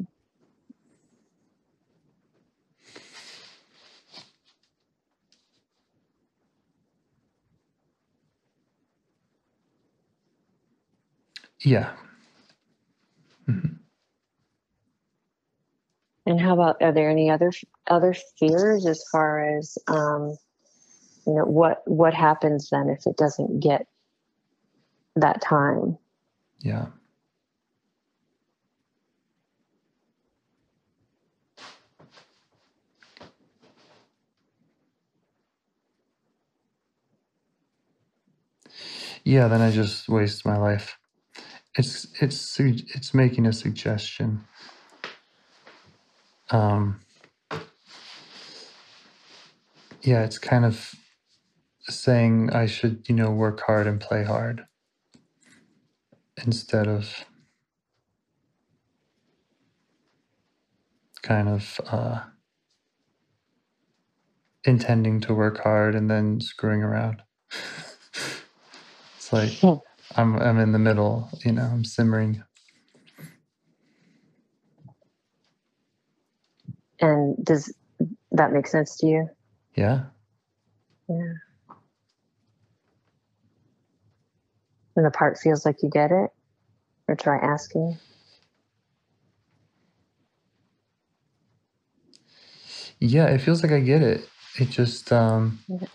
Yeah. 11.67 11.91
Mhm. 13.49 13.81
And 16.25 16.41
how 16.41 16.55
about 16.55 16.81
are 16.81 16.93
there 16.93 17.11
any 17.11 17.29
other 17.29 17.51
other 17.89 18.15
fears 18.39 18.87
as 18.87 19.03
far 19.11 19.59
as 19.59 19.77
um, 19.89 20.37
you 21.27 21.35
know 21.35 21.45
what 21.45 21.83
what 21.87 22.15
happens 22.15 22.71
then 22.71 22.89
if 22.89 23.05
it 23.05 23.17
doesn't 23.17 23.59
get 23.59 23.89
that 25.17 25.43
time? 25.43 25.99
Yeah. 26.61 26.87
Yeah, 39.25 39.49
then 39.49 39.63
I 39.63 39.73
just 39.73 40.09
waste 40.09 40.47
my 40.47 40.57
life. 40.57 40.97
It's 41.77 42.09
it's 42.21 42.59
it's 42.61 43.15
making 43.15 43.47
a 43.47 43.53
suggestion. 43.53 44.45
Um 46.51 47.01
yeah, 50.03 50.25
it's 50.25 50.39
kind 50.39 50.65
of 50.65 50.95
saying 51.89 52.51
I 52.53 52.67
should, 52.67 53.09
you 53.09 53.15
know, 53.15 53.31
work 53.31 53.63
hard 53.67 53.87
and 53.87 54.01
play 54.01 54.25
hard 54.25 54.63
instead 56.45 56.89
of 56.89 57.25
kind 61.23 61.49
of 61.49 61.81
uh, 61.91 62.21
intending 64.65 65.21
to 65.23 65.35
work 65.35 65.63
hard 65.63 65.95
and 65.95 66.11
then 66.11 66.41
screwing 66.41 66.83
around. 66.83 67.23
it's 69.17 69.33
like 69.33 69.53
Hmm. 69.61 69.86
I'm 70.15 70.39
I'm 70.41 70.59
in 70.59 70.73
the 70.73 70.79
middle, 70.79 71.31
you 71.45 71.53
know, 71.53 71.65
I'm 71.65 71.85
simmering. 71.85 72.43
And 77.01 77.37
does 77.45 77.75
that 78.33 78.53
make 78.53 78.67
sense 78.69 78.97
to 78.99 79.07
you? 79.07 79.29
Yeah. 79.77 80.05
Yeah. 81.09 81.35
And 84.97 85.07
the 85.07 85.11
part 85.11 85.39
feels 85.39 85.67
like 85.67 85.83
you 85.83 85.91
get 85.91 86.13
it, 86.13 86.31
or 87.09 87.17
try 87.17 87.39
asking. 87.39 87.99
Yeah, 93.01 93.27
it 93.29 93.41
feels 93.41 93.63
like 93.63 93.73
I 93.73 93.81
get 93.81 94.03
it. 94.03 94.29
It 94.59 94.71
just 94.71 95.13
um 95.13 95.61
Yeah. 95.69 95.89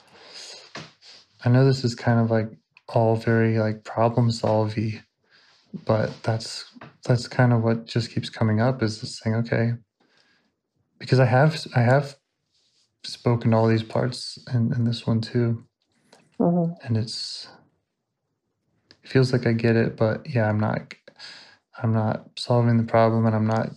I 1.46 1.50
know 1.50 1.66
this 1.66 1.84
is 1.86 1.96
kind 1.96 2.20
of 2.20 2.32
like 2.32 2.50
all 2.96 3.16
very 3.18 3.60
like 3.60 3.84
problem 3.86 4.30
solvy, 4.30 5.02
but 5.86 6.12
that's 6.24 6.66
that's 7.06 7.28
kind 7.28 7.54
of 7.54 7.64
what 7.64 7.86
just 7.88 8.12
keeps 8.14 8.30
coming 8.30 8.62
up 8.62 8.84
is 8.84 9.02
this 9.02 9.20
thing, 9.22 9.36
okay. 9.36 9.74
Because 11.00 11.20
I 11.20 11.26
have 11.26 11.60
I 11.76 11.82
have 11.82 12.18
spoken 13.06 13.54
all 13.54 13.68
these 13.68 13.84
parts 13.84 14.40
and, 14.48 14.74
in 14.74 14.86
this 14.86 15.08
one 15.08 15.22
too. 15.22 15.66
hmm 16.40 16.72
And 16.84 16.98
it's 16.98 17.50
it 19.04 19.10
feels 19.10 19.34
like 19.34 19.48
I 19.48 19.54
get 19.54 19.76
it, 19.78 19.98
but 19.98 20.30
yeah, 20.30 20.50
I'm 20.50 20.60
not 20.60 20.94
I'm 21.82 21.94
not 21.94 22.28
solving 22.38 22.78
the 22.78 22.84
problem 22.84 23.26
and 23.28 23.36
I'm 23.36 23.48
not 23.48 23.72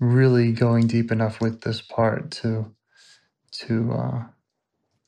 really 0.00 0.52
going 0.52 0.86
deep 0.88 1.12
enough 1.12 1.40
with 1.40 1.62
this 1.62 1.82
part 1.82 2.30
to 2.32 2.74
to 3.52 3.92
uh, 3.92 4.24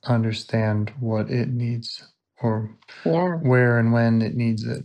understand 0.06 0.92
what 1.00 1.30
it 1.30 1.48
needs 1.48 2.08
or 2.44 2.70
Yeah. 3.04 3.38
where 3.38 3.78
and 3.78 3.92
when 3.92 4.22
it 4.22 4.34
needs 4.34 4.64
it. 4.64 4.84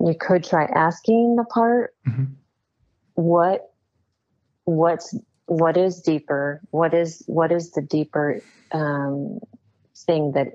You 0.00 0.14
could 0.18 0.44
try 0.44 0.64
asking 0.66 1.36
the 1.36 1.44
part 1.44 1.94
Mhm. 2.06 2.36
what 3.14 3.72
what's 4.64 5.14
what 5.46 5.76
is 5.76 6.00
deeper 6.00 6.60
what 6.70 6.94
is 6.94 7.22
what 7.26 7.52
is 7.52 7.70
the 7.72 7.82
deeper 7.82 8.40
um, 8.72 9.38
thing 10.06 10.32
that 10.32 10.48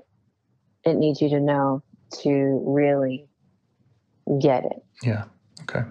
it 0.84 0.94
needs 0.96 1.20
you 1.20 1.28
to 1.30 1.40
know 1.40 1.82
to 2.22 2.62
really 2.66 3.28
get 4.40 4.64
it 4.64 4.84
Yeah. 5.02 5.24
Okay. 5.62 5.84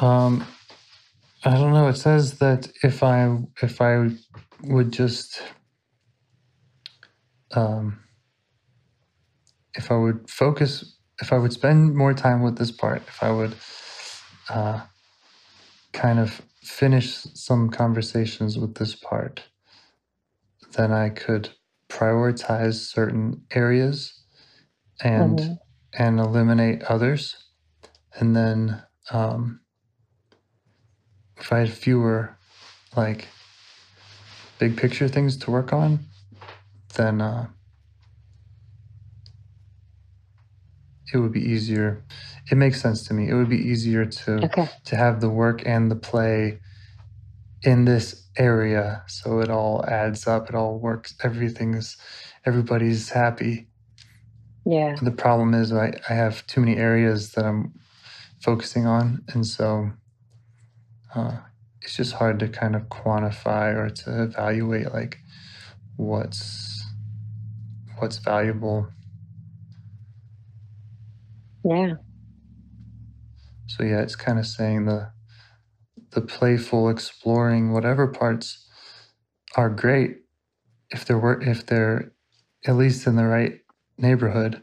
Um, 0.00 0.46
I 1.44 1.52
don't 1.54 1.72
know. 1.72 1.88
It 1.88 1.96
says 1.96 2.38
that 2.38 2.70
if 2.82 3.02
I 3.02 3.38
if 3.62 3.80
I 3.80 4.10
would 4.64 4.92
just 4.92 5.42
um, 7.54 8.00
if 9.74 9.90
I 9.92 9.96
would 9.96 10.30
focus, 10.30 10.98
if 11.22 11.32
I 11.32 11.38
would 11.38 11.52
spend 11.52 11.96
more 11.96 12.14
time 12.14 12.42
with 12.42 12.58
this 12.58 12.72
part, 12.72 13.02
if 13.08 13.22
I 13.22 13.30
would 13.32 13.54
uh, 14.50 14.82
kind 15.92 16.18
of 16.20 16.42
finish 16.62 17.14
some 17.34 17.70
conversations 17.70 18.58
with 18.58 18.76
this 18.76 18.94
part, 18.94 19.44
then 20.76 20.92
I 20.92 21.10
could 21.10 21.50
prioritize 21.90 22.74
certain 22.76 23.42
areas 23.52 24.24
and 25.02 25.40
hmm 25.40 25.54
and 25.98 26.20
eliminate 26.20 26.82
others, 26.84 27.36
and 28.14 28.36
then 28.36 28.82
um, 29.12 29.60
if 31.40 31.52
I 31.52 31.60
had 31.60 31.72
fewer 31.72 32.36
like 32.96 33.28
big 34.58 34.76
picture 34.76 35.08
things 35.08 35.36
to 35.38 35.50
work 35.50 35.72
on, 35.72 36.00
then 36.96 37.20
uh, 37.20 37.48
it 41.12 41.18
would 41.18 41.32
be 41.32 41.42
easier. 41.44 42.04
It 42.50 42.56
makes 42.56 42.80
sense 42.80 43.04
to 43.08 43.14
me. 43.14 43.28
It 43.28 43.34
would 43.34 43.48
be 43.50 43.58
easier 43.58 44.06
to 44.06 44.44
Okay. 44.44 44.68
to 44.86 44.96
have 44.96 45.20
the 45.20 45.30
work 45.30 45.62
and 45.66 45.90
the 45.90 45.96
play 45.96 46.60
in 47.64 47.84
this 47.84 48.28
area, 48.38 49.04
so 49.08 49.40
it 49.40 49.50
all 49.50 49.84
adds 49.86 50.26
up. 50.26 50.48
It 50.48 50.54
all 50.56 50.78
works. 50.78 51.14
Everything's 51.24 51.96
everybody's 52.46 53.10
happy. 53.10 53.68
Yeah. 54.66 54.96
The 55.02 55.12
problem 55.12 55.54
is 55.54 55.72
I, 55.72 55.92
I 56.08 56.14
have 56.14 56.46
too 56.46 56.60
many 56.62 56.76
areas 56.78 57.32
that 57.32 57.44
I'm 57.46 57.74
focusing 58.42 58.86
on, 58.86 59.24
and 59.34 59.46
so 59.46 59.92
uh, 61.14 61.38
it's 61.82 61.96
just 61.96 62.14
hard 62.14 62.38
to 62.40 62.48
kind 62.48 62.76
of 62.76 62.82
quantify 62.88 63.74
or 63.74 63.90
to 63.90 64.22
evaluate 64.22 64.92
like 64.92 65.18
what's 65.96 66.84
what's 67.98 68.18
valuable. 68.18 68.88
Yeah. 71.64 71.94
So 73.66 73.84
yeah, 73.84 74.00
it's 74.00 74.16
kind 74.16 74.38
of 74.38 74.46
saying 74.46 74.86
the 74.86 75.10
the 76.10 76.20
playful, 76.20 76.88
exploring, 76.88 77.72
whatever 77.72 78.06
parts 78.06 78.66
are 79.56 79.70
great 79.70 80.16
if 80.90 81.04
they're 81.04 81.40
if 81.40 81.66
they're 81.66 82.12
at 82.66 82.76
least 82.76 83.06
in 83.06 83.16
the 83.16 83.26
right 83.26 83.60
neighborhood. 83.98 84.62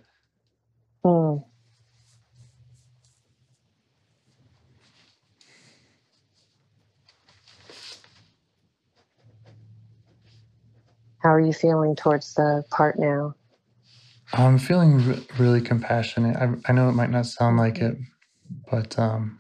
Mm. 1.06 1.43
How 11.26 11.34
are 11.34 11.39
you 11.41 11.53
feeling 11.53 11.95
towards 11.95 12.36
the 12.36 12.63
part 12.69 12.99
now? 12.99 13.34
I'm 14.32 14.59
feeling 14.59 15.03
re- 15.07 15.28
really 15.39 15.59
compassionate. 15.59 16.38
I, 16.38 16.53
I 16.67 16.71
know 16.71 16.88
it 16.88 16.91
might 16.91 17.09
not 17.09 17.26
sound 17.26 17.57
like 17.57 17.80
it, 17.80 17.97
but 18.69 18.99
um, 18.99 19.39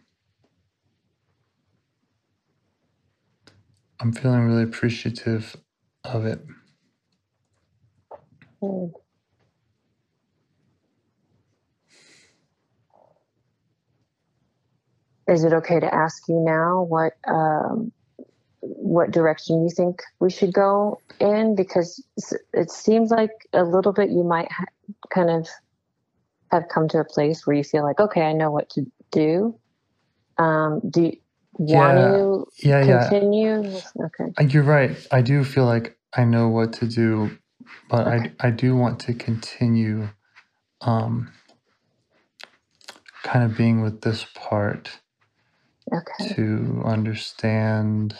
I'm 3.99 4.13
feeling 4.13 4.47
really 4.47 4.63
appreciative 4.63 5.55
of 6.03 6.25
it. 6.25 6.43
Is 15.29 15.43
it 15.43 15.53
okay 15.53 15.79
to 15.79 15.93
ask 15.93 16.27
you 16.27 16.39
now 16.43 16.81
what 16.81 17.13
um, 17.27 17.91
what 18.65 19.11
direction 19.11 19.63
you 19.63 19.69
think 19.69 20.01
we 20.19 20.31
should 20.31 20.53
go 20.53 21.01
in? 21.19 21.55
Because 21.55 22.03
it 22.53 22.71
seems 22.71 23.11
like 23.11 23.31
a 23.53 23.63
little 23.63 23.93
bit 23.93 24.11
you 24.11 24.23
might 24.23 24.51
ha- 24.51 24.65
kind 25.13 25.29
of 25.31 25.47
have 26.51 26.65
come 26.69 26.87
to 26.89 26.99
a 26.99 27.05
place 27.05 27.45
where 27.47 27.55
you 27.57 27.63
feel 27.63 27.83
like, 27.83 27.99
okay, 27.99 28.23
I 28.23 28.33
know 28.33 28.51
what 28.51 28.69
to 28.71 28.85
do. 29.11 29.59
Um, 30.37 30.81
do 30.89 31.03
you 31.03 31.13
want 31.59 31.97
Yeah, 31.97 31.97
to 31.97 32.45
yeah, 32.63 32.81
yeah. 32.83 33.09
continue? 33.11 33.81
Okay. 33.99 34.33
Uh, 34.39 34.43
You're 34.43 34.63
right. 34.63 34.95
I 35.11 35.21
do 35.21 35.43
feel 35.43 35.65
like 35.65 35.97
I 36.15 36.25
know 36.25 36.49
what 36.49 36.73
to 36.73 36.87
do, 36.87 37.37
but 37.89 38.07
Okay. 38.07 38.31
I 38.41 38.47
I 38.47 38.51
do 38.51 38.75
want 38.75 38.99
to 39.01 39.13
continue, 39.15 40.09
um, 40.81 41.31
kind 43.23 43.45
of 43.49 43.57
being 43.57 43.81
with 43.81 44.01
this 44.01 44.25
part 44.35 44.99
Okay. 45.93 46.35
to 46.35 46.83
understand. 46.85 48.15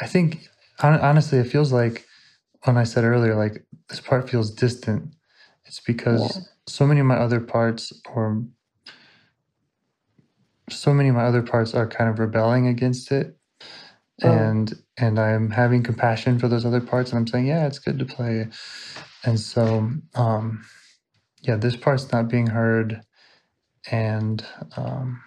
I 0.00 0.06
think 0.08 0.48
honestly, 0.80 1.38
it 1.38 1.44
feels 1.48 1.72
like 1.72 2.06
when 2.64 2.76
I 2.78 2.84
said 2.84 3.04
earlier, 3.04 3.36
like 3.36 3.64
this 3.88 4.00
part 4.00 4.30
feels 4.30 4.50
distant. 4.52 5.14
It's 5.66 5.80
Yeah. 5.80 5.86
because 5.86 6.48
so 6.68 6.86
many 6.86 7.00
of 7.00 7.06
my 7.06 7.16
other 7.16 7.40
parts, 7.40 7.92
or 8.14 8.44
so 10.70 10.94
many 10.94 11.08
of 11.10 11.14
my 11.16 11.24
other 11.24 11.42
parts, 11.42 11.74
are 11.74 11.88
kind 11.88 12.10
of 12.10 12.18
rebelling 12.18 12.66
against 12.68 13.12
it, 13.12 13.36
Mm. 14.22 14.28
and 14.30 14.74
and 14.98 15.20
I'm 15.20 15.50
having 15.50 15.82
compassion 15.82 16.38
for 16.38 16.48
those 16.48 16.66
other 16.66 16.80
parts, 16.82 17.10
and 17.10 17.18
I'm 17.20 17.26
saying, 17.26 17.46
yeah, 17.46 17.66
it's 17.66 17.78
good 17.80 17.98
to 18.00 18.06
play, 18.06 18.48
and 19.24 19.40
so 19.40 19.90
um, 20.14 20.64
yeah, 21.42 21.56
this 21.56 21.76
part's 21.76 22.12
not 22.12 22.28
being 22.28 22.48
heard, 22.48 23.02
and 23.90 24.44
um, 24.76 25.22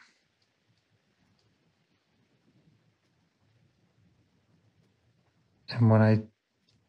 and 5.70 5.89
when 5.91 6.01
I 6.01 6.24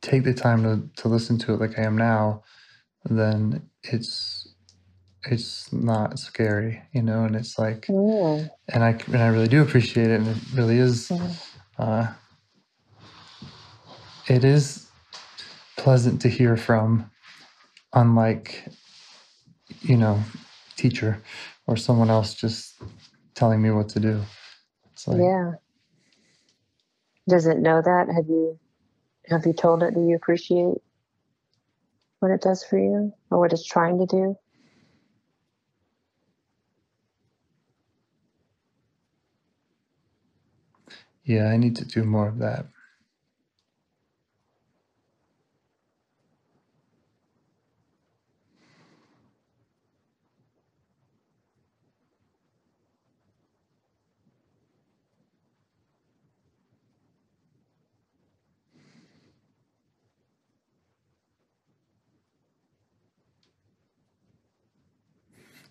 take 0.02 0.24
the 0.24 0.34
time 0.34 0.62
to, 0.64 1.02
to 1.02 1.08
listen 1.08 1.38
to 1.40 1.54
it 1.54 1.60
like 1.60 1.78
I 1.78 1.82
am 1.84 1.98
now, 1.98 2.44
then 3.04 3.70
it's 3.84 4.48
it's 5.26 5.72
not 5.72 6.18
scary, 6.18 6.82
you 6.92 7.02
know, 7.02 7.24
and 7.24 7.36
it's 7.36 7.58
like, 7.58 7.90
Mm. 7.90 8.50
and 8.68 8.84
I 8.84 8.90
and 9.08 9.18
I 9.22 9.28
really 9.28 9.48
do 9.48 9.62
appreciate 9.62 10.08
it, 10.10 10.20
and 10.20 10.28
it 10.28 10.38
really 10.54 10.78
is, 10.78 11.12
Mm. 11.12 11.40
uh, 11.78 12.08
it 14.28 14.44
is 14.44 14.88
pleasant 15.76 16.22
to 16.22 16.28
hear 16.30 16.56
from, 16.56 17.10
unlike 17.94 18.64
you 19.82 19.96
know, 19.96 20.22
teacher 20.76 21.22
or 21.66 21.76
someone 21.76 22.10
else 22.10 22.34
just 22.34 22.74
telling 23.34 23.62
me 23.62 23.70
what 23.70 23.88
to 23.90 24.00
do. 24.00 24.22
It's 24.94 25.08
like, 25.08 25.24
Yeah. 25.24 25.52
Does 27.28 27.46
it 27.46 27.58
know 27.58 27.82
that? 27.82 28.08
Have 28.14 28.26
you 28.28 28.58
have 29.28 29.46
you 29.46 29.52
told 29.52 29.82
it 29.82 29.94
that 29.94 30.00
you 30.00 30.16
appreciate 30.16 30.74
what 32.20 32.30
it 32.30 32.40
does 32.42 32.64
for 32.64 32.78
you 32.78 33.12
or 33.30 33.38
what 33.40 33.52
it's 33.52 33.66
trying 33.66 33.98
to 33.98 34.06
do? 34.06 34.36
yeah, 41.24 41.48
I 41.48 41.56
need 41.56 41.76
to 41.76 41.84
do 41.84 42.04
more 42.04 42.28
of 42.28 42.38
that. 42.38 42.66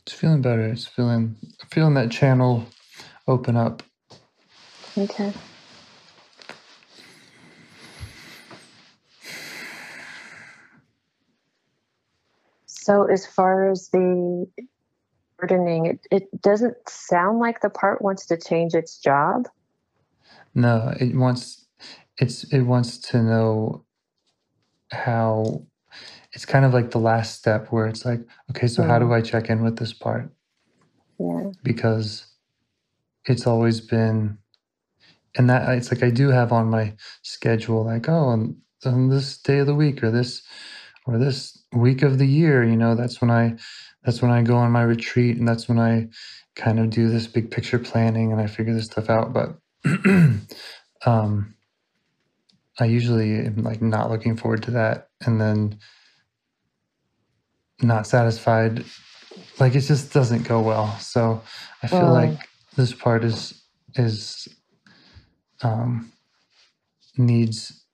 It's 0.06 0.16
feeling 0.16 0.42
better. 0.42 0.68
It's 0.68 0.86
feeling 0.86 1.36
feeling 1.72 1.96
that 1.96 2.12
channel 2.12 2.68
open 3.28 3.58
up. 3.58 3.82
Okay. 4.96 5.34
So 12.68 13.06
as 13.06 13.26
far 13.26 13.72
as 13.72 13.90
the 13.90 14.48
burdening, 15.40 15.88
it, 15.88 16.00
it 16.12 16.42
doesn't 16.42 16.78
sound 16.88 17.40
like 17.40 17.62
the 17.62 17.70
part 17.72 18.00
wants 18.00 18.28
to 18.28 18.38
change 18.38 18.76
its 18.76 19.00
job. 19.00 19.48
No, 20.54 20.94
it 21.00 21.16
wants 21.16 21.66
it's 22.20 22.44
it 22.54 22.62
wants 22.62 23.00
to 23.10 23.24
know 23.24 23.86
how 24.92 25.66
it's 26.36 26.46
kind 26.46 26.66
of 26.66 26.74
like 26.74 26.92
the 26.92 27.00
last 27.00 27.38
step 27.38 27.70
where 27.72 27.88
it's 27.88 28.06
like, 28.06 28.22
okay, 28.52 28.68
so 28.68 28.84
how 28.84 29.00
do 29.00 29.08
Mm. 29.08 29.14
I 29.14 29.22
check 29.22 29.50
in 29.50 29.64
with 29.64 29.78
this 29.78 29.94
part? 29.94 30.32
Yeah. 31.20 31.52
Because 31.64 32.28
it's 33.26 33.48
always 33.48 33.82
been 33.82 34.38
and 35.38 35.50
that 35.50 35.70
it's 35.78 35.92
like 35.92 36.04
I 36.04 36.12
do 36.12 36.30
have 36.30 36.54
on 36.54 36.70
my 36.70 36.96
schedule 37.24 37.86
like, 37.86 38.10
oh, 38.10 38.14
on 38.30 38.58
on 38.86 39.10
this 39.10 39.38
day 39.40 39.60
of 39.60 39.68
the 39.68 39.76
week 39.76 40.04
or 40.04 40.12
this 40.12 40.44
or 41.08 41.18
this 41.20 41.64
week 41.74 42.04
of 42.04 42.20
the 42.20 42.28
year, 42.28 42.64
you 42.64 42.78
know, 42.78 42.96
that's 42.96 43.22
when 43.22 43.32
I 43.32 43.58
that's 44.04 44.22
when 44.22 44.32
I 44.32 44.44
go 44.44 44.58
on 44.58 44.72
my 44.72 44.84
retreat 44.84 45.38
and 45.38 45.48
that's 45.48 45.70
when 45.70 45.80
I 45.80 46.10
kind 46.56 46.80
of 46.80 46.92
do 46.92 47.10
this 47.10 47.28
big 47.28 47.52
picture 47.52 47.80
planning 47.80 48.32
and 48.34 48.42
I 48.42 48.48
figure 48.48 48.74
this 48.76 48.88
stuff 48.88 49.10
out. 49.10 49.34
But 49.34 49.58
um 51.06 51.56
I 52.80 52.86
usually 52.86 53.36
am 53.48 53.64
like 53.64 53.82
not 53.82 54.12
looking 54.12 54.38
forward 54.38 54.64
to 54.64 54.72
that 54.72 55.10
and 55.26 55.42
then 55.42 55.80
not 57.82 58.08
satisfied. 58.08 58.86
Like 59.60 59.76
it 59.76 59.82
just 59.82 60.14
doesn't 60.14 60.48
go 60.48 60.62
well. 60.62 60.98
So 61.00 61.42
I 61.84 61.88
feel 61.88 62.10
Mm. 62.10 62.14
like 62.14 62.50
this 62.78 62.94
part 62.94 63.24
is 63.26 63.64
is 63.96 64.48
um 65.64 66.12
needs 67.18 67.86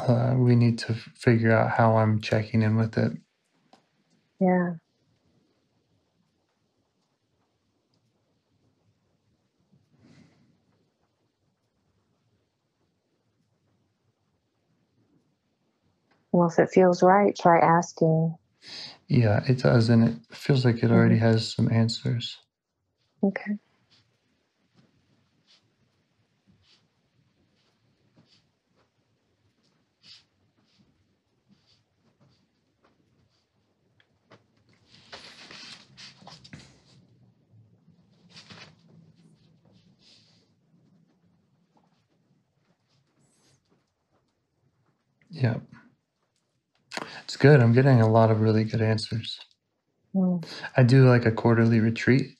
uh 0.00 0.34
we 0.36 0.56
need 0.56 0.78
to 0.80 0.94
figure 0.94 1.52
out 1.52 1.70
how 1.72 1.98
I'm 1.98 2.20
checking 2.20 2.62
in 2.62 2.76
with 2.76 2.98
it. 2.98 3.12
Yeah. 4.40 4.74
Well, 16.32 16.48
if 16.48 16.58
it 16.58 16.70
feels 16.70 17.02
right, 17.02 17.36
try 17.36 17.58
asking. 17.60 18.36
Yeah, 19.08 19.42
it 19.48 19.58
does 19.58 19.88
and 19.90 20.08
it 20.08 20.36
feels 20.36 20.64
like 20.64 20.82
it 20.82 20.90
already 20.90 21.16
mm-hmm. 21.16 21.24
has 21.24 21.54
some 21.54 21.70
answers. 21.70 22.38
Okay. 23.22 23.58
Yeah. 45.30 45.56
It's 47.34 47.42
good. 47.42 47.60
I'm 47.60 47.72
getting 47.72 48.00
a 48.00 48.08
lot 48.08 48.30
of 48.30 48.42
really 48.42 48.62
good 48.62 48.80
answers. 48.80 49.40
Mm. 50.14 50.46
I 50.76 50.84
do 50.84 51.08
like 51.08 51.26
a 51.26 51.32
quarterly 51.32 51.80
retreat, 51.80 52.36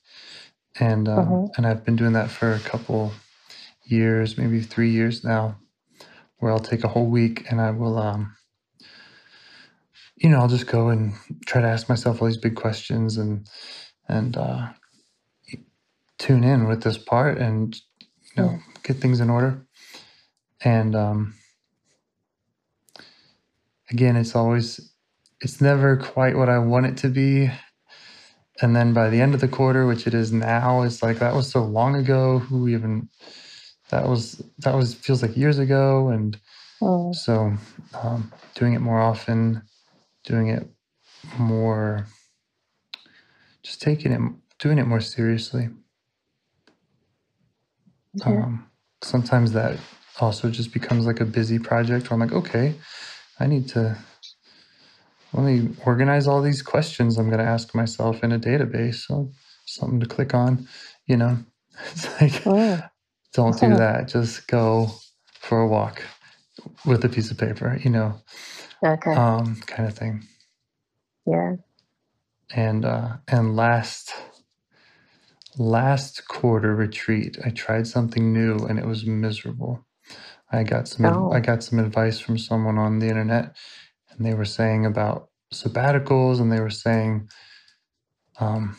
and 0.80 1.08
um, 1.08 1.44
Mhm. 1.46 1.56
and 1.56 1.66
I've 1.66 1.84
been 1.84 1.96
doing 1.96 2.12
that 2.12 2.30
for 2.30 2.52
a 2.54 2.60
couple 2.60 3.12
years, 3.84 4.38
maybe 4.38 4.62
three 4.62 4.90
years 4.90 5.24
now, 5.24 5.58
where 6.38 6.52
I'll 6.52 6.60
take 6.60 6.84
a 6.84 6.88
whole 6.88 7.08
week 7.08 7.50
and 7.50 7.60
I 7.60 7.72
will, 7.72 7.98
um, 7.98 8.36
you 10.16 10.30
know, 10.30 10.40
I'll 10.40 10.48
just 10.48 10.68
go 10.68 10.90
and 10.90 11.14
try 11.46 11.60
to 11.62 11.68
ask 11.68 11.88
myself 11.88 12.22
all 12.22 12.28
these 12.28 12.36
big 12.38 12.56
questions 12.56 13.18
and 13.18 13.48
and 14.08 14.36
uh, 14.36 14.68
tune 16.18 16.44
in 16.44 16.68
with 16.68 16.82
this 16.84 16.98
part 16.98 17.38
and 17.38 17.74
you 18.36 18.42
know 18.42 18.58
get 18.84 18.98
things 18.98 19.20
in 19.20 19.30
order. 19.30 19.66
And 20.64 20.96
um, 20.96 21.34
again, 23.90 24.16
it's 24.16 24.34
always 24.34 24.92
it's 25.40 25.60
never 25.60 25.96
quite 25.96 26.36
what 26.36 26.48
I 26.48 26.58
want 26.58 26.86
it 26.86 26.96
to 26.98 27.08
be. 27.08 27.50
And 28.62 28.74
then 28.76 28.94
by 28.94 29.10
the 29.10 29.20
end 29.20 29.34
of 29.34 29.40
the 29.40 29.48
quarter, 29.48 29.86
which 29.86 30.06
it 30.06 30.14
is 30.14 30.32
now, 30.32 30.82
it's 30.82 31.02
like 31.02 31.18
that 31.18 31.34
was 31.34 31.50
so 31.50 31.64
long 31.64 31.96
ago. 31.96 32.38
Who 32.38 32.68
even 32.68 33.08
that 33.90 34.06
was 34.08 34.42
that 34.58 34.74
was 34.74 34.94
feels 34.94 35.22
like 35.22 35.36
years 35.36 35.58
ago. 35.58 36.08
And 36.08 36.38
Mm. 36.82 37.14
so 37.14 37.54
um, 38.02 38.32
doing 38.54 38.74
it 38.74 38.80
more 38.80 39.00
often, 39.00 39.62
doing 40.24 40.48
it 40.48 40.68
more, 41.38 42.06
just 43.62 43.80
taking 43.82 44.12
it, 44.12 44.20
doing 44.58 44.78
it 44.78 44.86
more 44.86 45.00
seriously. 45.00 45.70
Okay. 48.20 48.30
Um, 48.30 48.70
sometimes 49.02 49.52
that 49.52 49.78
also 50.20 50.50
just 50.50 50.72
becomes 50.72 51.06
like 51.06 51.20
a 51.20 51.24
busy 51.24 51.58
project 51.58 52.10
where 52.10 52.14
I'm 52.14 52.20
like, 52.28 52.32
okay, 52.32 52.74
I 53.40 53.46
need 53.48 53.68
to 53.70 53.98
let 55.34 55.44
me 55.44 55.70
organize 55.86 56.26
all 56.28 56.42
these 56.42 56.62
questions 56.62 57.18
I'm 57.18 57.28
going 57.30 57.40
to 57.40 57.44
ask 57.46 57.74
myself 57.74 58.24
in 58.24 58.32
a 58.32 58.40
database. 58.40 59.06
So 59.06 59.32
something 59.66 60.00
to 60.00 60.06
click 60.06 60.34
on, 60.34 60.68
you 61.06 61.16
know. 61.18 61.38
It's 61.92 62.20
like, 62.20 62.44
Mm. 62.46 62.82
don't 63.34 63.58
do 63.58 63.74
that. 63.76 64.08
Just 64.08 64.48
go 64.48 64.90
for 65.40 65.60
a 65.62 65.68
walk 65.68 66.02
with 66.86 67.04
a 67.04 67.10
piece 67.10 67.30
of 67.30 67.38
paper, 67.38 67.80
you 67.84 67.90
know, 67.90 68.16
Okay. 68.84 69.16
um, 69.16 69.56
kind 69.66 69.88
of 69.88 69.96
thing. 69.96 70.24
yeah. 71.26 71.52
And 72.54 72.84
uh, 72.84 73.18
and 73.28 73.56
last 73.56 74.14
last 75.58 76.28
quarter 76.28 76.74
retreat, 76.74 77.38
I 77.44 77.50
tried 77.50 77.86
something 77.88 78.32
new 78.32 78.56
and 78.58 78.78
it 78.78 78.86
was 78.86 79.06
miserable. 79.06 79.86
I 80.52 80.64
got 80.64 80.88
some 80.88 81.06
ad- 81.06 81.14
Oh. 81.16 81.32
I 81.32 81.40
got 81.40 81.62
some 81.64 81.78
advice 81.78 82.20
from 82.20 82.38
someone 82.38 82.78
on 82.78 83.00
the 83.00 83.08
internet, 83.08 83.56
and 84.10 84.24
they 84.26 84.34
were 84.34 84.44
saying 84.46 84.86
about 84.86 85.30
sabbaticals, 85.52 86.40
and 86.40 86.52
they 86.52 86.60
were 86.60 86.70
saying, 86.70 87.28
um, 88.40 88.76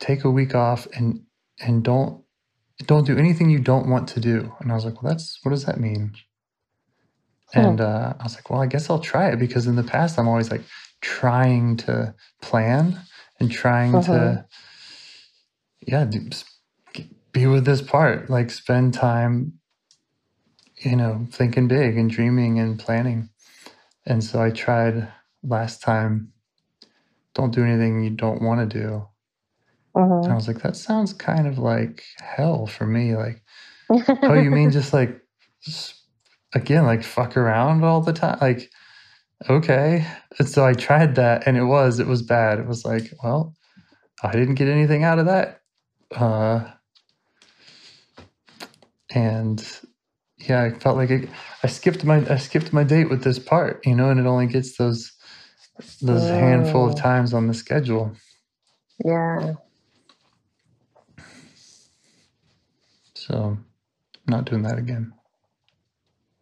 take 0.00 0.24
a 0.24 0.30
week 0.30 0.54
off 0.54 0.86
and 0.96 1.22
and 1.60 1.84
don't 1.84 2.24
don't 2.86 3.06
do 3.06 3.18
anything 3.18 3.50
you 3.50 3.60
don't 3.60 3.88
want 3.88 4.08
to 4.10 4.20
do. 4.20 4.52
And 4.60 4.72
I 4.72 4.74
was 4.74 4.84
like, 4.84 5.02
well, 5.02 5.12
that's 5.12 5.38
what 5.42 5.50
does 5.52 5.64
that 5.66 5.80
mean? 5.80 6.14
And 7.54 7.80
uh, 7.80 8.14
I 8.18 8.22
was 8.24 8.34
like, 8.36 8.50
well, 8.50 8.62
I 8.62 8.66
guess 8.66 8.90
I'll 8.90 9.00
try 9.00 9.28
it 9.30 9.38
because 9.38 9.66
in 9.66 9.76
the 9.76 9.82
past 9.84 10.18
I'm 10.18 10.28
always 10.28 10.50
like 10.50 10.62
trying 11.02 11.76
to 11.78 12.14
plan 12.42 13.00
and 13.40 13.50
trying 13.50 14.00
to, 14.02 14.46
yeah, 15.86 16.04
do, 16.04 16.20
s- 16.32 16.44
be 17.32 17.46
with 17.46 17.64
this 17.66 17.82
part, 17.82 18.30
like 18.30 18.50
spend 18.50 18.94
time, 18.94 19.54
you 20.84 20.96
know, 20.96 21.26
thinking 21.30 21.68
big 21.68 21.98
and 21.98 22.10
dreaming 22.10 22.58
and 22.60 22.78
planning. 22.78 23.30
And 24.06 24.24
so 24.24 24.42
I 24.42 24.50
tried 24.50 25.08
last 25.42 25.82
time, 25.82 26.32
don't 27.34 27.54
do 27.54 27.64
anything 27.64 28.02
you 28.04 28.10
don't 28.10 28.42
want 28.42 28.68
to 28.70 28.80
do. 28.80 29.08
And 30.24 30.32
I 30.32 30.34
Mhm. 30.34 30.36
was 30.36 30.48
like, 30.48 30.62
that 30.62 30.76
sounds 30.76 31.12
kind 31.14 31.46
of 31.48 31.58
like 31.58 32.04
hell 32.20 32.66
for 32.66 32.86
me. 32.86 33.16
Like, 33.16 33.42
oh, 34.28 34.34
you 34.34 34.50
mean 34.50 34.70
just 34.72 34.92
like, 34.92 35.20
s- 35.66 36.02
again, 36.54 36.86
like 36.86 37.04
fuck 37.04 37.36
around 37.36 37.84
all 37.84 38.00
the 38.02 38.12
time? 38.14 38.38
Like, 38.40 38.70
okay. 39.50 40.06
And 40.38 40.48
so 40.48 40.64
I 40.66 40.74
tried 40.74 41.16
that 41.16 41.46
and 41.46 41.56
it 41.56 41.64
was, 41.64 42.00
it 42.00 42.06
was 42.08 42.22
bad. 42.22 42.58
It 42.60 42.66
was 42.68 42.84
like, 42.84 43.12
well, 43.24 43.54
I 44.22 44.32
didn't 44.32 44.56
get 44.56 44.68
anything 44.68 45.04
out 45.04 45.18
of 45.20 45.26
that. 45.26 45.62
Uh, 46.14 46.70
and 49.14 49.66
yeah, 50.48 50.62
I 50.64 50.70
felt 50.70 50.96
like 50.96 51.10
it, 51.10 51.28
I 51.62 51.66
skipped 51.66 52.04
my, 52.04 52.24
I 52.28 52.36
skipped 52.36 52.72
my 52.72 52.84
date 52.84 53.10
with 53.10 53.24
this 53.24 53.38
part, 53.38 53.84
you 53.86 53.94
know, 53.94 54.10
and 54.10 54.20
it 54.20 54.26
only 54.26 54.46
gets 54.46 54.76
those, 54.76 55.12
those 56.00 56.22
handful 56.28 56.88
of 56.88 56.96
times 56.96 57.34
on 57.34 57.46
the 57.46 57.54
schedule. 57.54 58.12
yeah. 59.04 59.54
So 63.14 63.56
not 64.26 64.46
doing 64.46 64.62
that 64.62 64.78
again. 64.78 65.12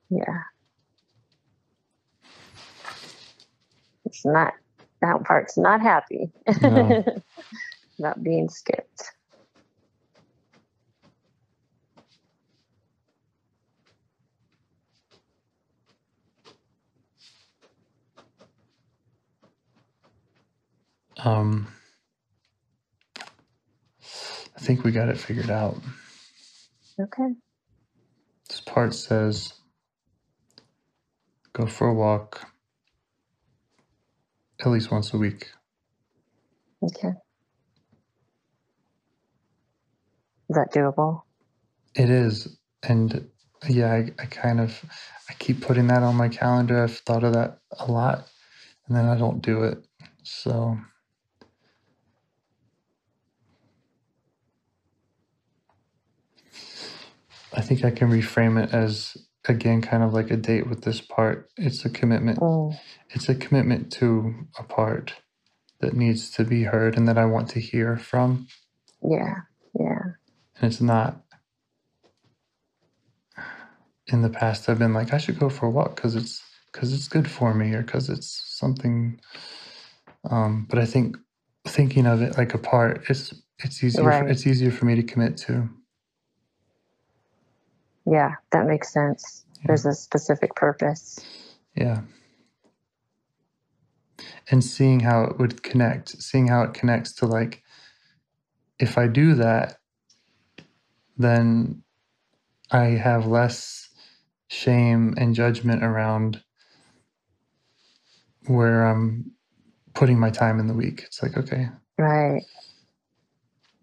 Yeah. 0.08 0.42
It's 4.06 4.24
not 4.24 4.54
that 5.02 5.22
part's 5.24 5.56
not 5.56 5.80
happy. 5.80 6.30
No. 6.62 7.04
Not 7.98 8.22
being 8.22 8.48
skipped. 8.48 9.02
Um, 21.24 21.68
I 24.56 24.60
think 24.60 24.84
we 24.84 24.92
got 24.92 25.08
it 25.08 25.18
figured 25.18 25.50
out. 25.50 25.78
Okay. 27.00 27.34
This 28.48 28.60
part 28.60 28.94
says 28.94 29.54
go 31.54 31.66
for 31.66 31.88
a 31.88 31.94
walk 31.94 32.46
at 34.60 34.68
least 34.68 34.90
once 34.92 35.14
a 35.14 35.18
week. 35.18 35.50
Okay. 36.84 37.10
Is 40.50 40.56
that 40.56 40.72
doable? 40.74 41.22
It 41.96 42.10
is. 42.10 42.56
And 42.82 43.28
yeah, 43.68 43.92
I, 43.92 44.10
I 44.20 44.26
kind 44.26 44.60
of 44.60 44.84
I 45.30 45.34
keep 45.34 45.62
putting 45.62 45.88
that 45.88 46.02
on 46.02 46.16
my 46.16 46.28
calendar. 46.28 46.84
I've 46.84 46.98
thought 46.98 47.24
of 47.24 47.34
that 47.34 47.58
a 47.78 47.90
lot 47.90 48.28
and 48.88 48.96
then 48.96 49.06
I 49.06 49.16
don't 49.18 49.42
do 49.42 49.64
it. 49.64 49.84
So 50.24 50.78
I 57.54 57.60
think 57.62 57.84
I 57.84 57.90
can 57.90 58.10
reframe 58.10 58.62
it 58.62 58.74
as 58.74 59.16
again 59.48 59.82
kind 59.82 60.02
of 60.02 60.12
like 60.14 60.30
a 60.30 60.36
date 60.36 60.68
with 60.68 60.82
this 60.82 61.00
part. 61.00 61.50
It's 61.56 61.84
a 61.84 61.90
commitment. 61.90 62.38
Mm, 62.40 62.78
It's 63.10 63.28
a 63.28 63.34
commitment 63.34 63.92
to 63.94 64.34
a 64.58 64.62
part 64.64 65.14
that 65.80 65.94
needs 65.94 66.30
to 66.32 66.44
be 66.44 66.64
heard 66.64 66.96
and 66.96 67.08
that 67.08 67.18
I 67.18 67.26
want 67.26 67.50
to 67.50 67.60
hear 67.60 67.96
from. 67.96 68.48
yeah. 69.02 69.34
Yeah. 69.78 70.04
And 70.60 70.72
it's 70.72 70.80
not 70.80 71.22
in 74.08 74.22
the 74.22 74.30
past 74.30 74.68
I've 74.68 74.78
been 74.80 74.94
like 74.94 75.14
I 75.14 75.18
should 75.18 75.38
go 75.38 75.48
for 75.50 75.66
a 75.66 75.70
walk 75.70 75.96
cuz 75.96 76.16
it's 76.16 76.42
cuz 76.72 76.92
it's 76.92 77.08
good 77.08 77.30
for 77.30 77.54
me 77.54 77.74
or 77.74 77.82
cuz 77.84 78.08
it's 78.10 78.42
something 78.58 79.20
um 80.30 80.66
but 80.70 80.78
I 80.78 80.86
think 80.86 81.16
thinking 81.66 82.06
of 82.06 82.22
it 82.22 82.38
like 82.38 82.54
a 82.54 82.58
part 82.58 83.04
it's 83.10 83.34
it's 83.64 83.84
easier 83.84 84.12
for, 84.12 84.28
it's 84.28 84.46
easier 84.46 84.70
for 84.72 84.86
me 84.86 84.96
to 84.96 85.02
commit 85.02 85.36
to. 85.38 85.70
Yeah. 88.06 88.36
That 88.52 88.66
makes 88.66 88.92
sense. 88.92 89.44
There's 89.66 89.86
a 89.86 89.94
specific 89.94 90.54
purpose. 90.54 91.20
Yeah. 91.76 92.02
And 94.50 94.64
seeing 94.64 95.00
how 95.00 95.24
it 95.24 95.38
would 95.38 95.62
connect, 95.62 96.10
seeing 96.22 96.48
how 96.48 96.62
it 96.62 96.74
connects 96.74 97.12
to 97.16 97.26
like, 97.26 97.62
if 98.78 98.98
I 98.98 99.06
do 99.08 99.34
that, 99.34 99.78
then 101.18 101.82
I 102.70 102.84
have 102.86 103.26
less 103.26 103.90
shame 104.48 105.14
and 105.18 105.34
judgment 105.34 105.84
around 105.84 106.42
where 108.46 108.84
I'm 108.84 109.32
putting 109.94 110.18
my 110.18 110.30
time 110.30 110.58
in 110.58 110.66
the 110.66 110.74
week. 110.74 111.02
It's 111.06 111.22
like, 111.22 111.36
okay, 111.36 111.68
Right. 111.98 112.44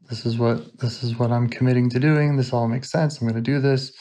This 0.10 0.26
is 0.26 0.38
what 0.38 0.80
this 0.80 1.03
is 1.03 1.18
what 1.18 1.32
I'm 1.32 1.49
committing 1.49 1.89
to 1.91 1.99
doing. 1.99 2.38
This 2.38 2.53
all 2.53 2.68
makes 2.68 2.91
sense. 2.91 3.20
I'm 3.20 3.28
going 3.28 3.43
to 3.43 3.51
do 3.51 3.60
this, 3.60 3.91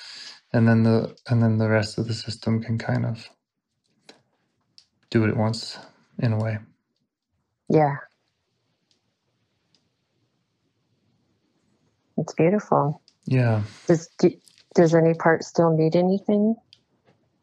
and 0.53 0.69
then 0.69 0.83
the 0.83 1.17
and 1.29 1.43
then 1.43 1.59
the 1.59 1.69
rest 1.69 1.99
of 1.99 2.09
the 2.09 2.15
system 2.15 2.63
can 2.63 2.79
kind 2.79 3.07
of 3.07 3.29
do 5.11 5.21
what 5.21 5.31
it 5.31 5.37
wants 5.37 5.79
in 6.21 6.33
a 6.33 6.39
way. 6.39 6.59
Yeah. 7.69 7.97
It's 12.19 12.35
beautiful. 12.35 13.03
Yeah. 13.27 13.63
Does 13.87 14.09
do, 14.19 14.31
does 14.75 14.95
any 14.95 15.15
part 15.15 15.45
still 15.45 15.77
need 15.77 15.97
anything 15.97 16.57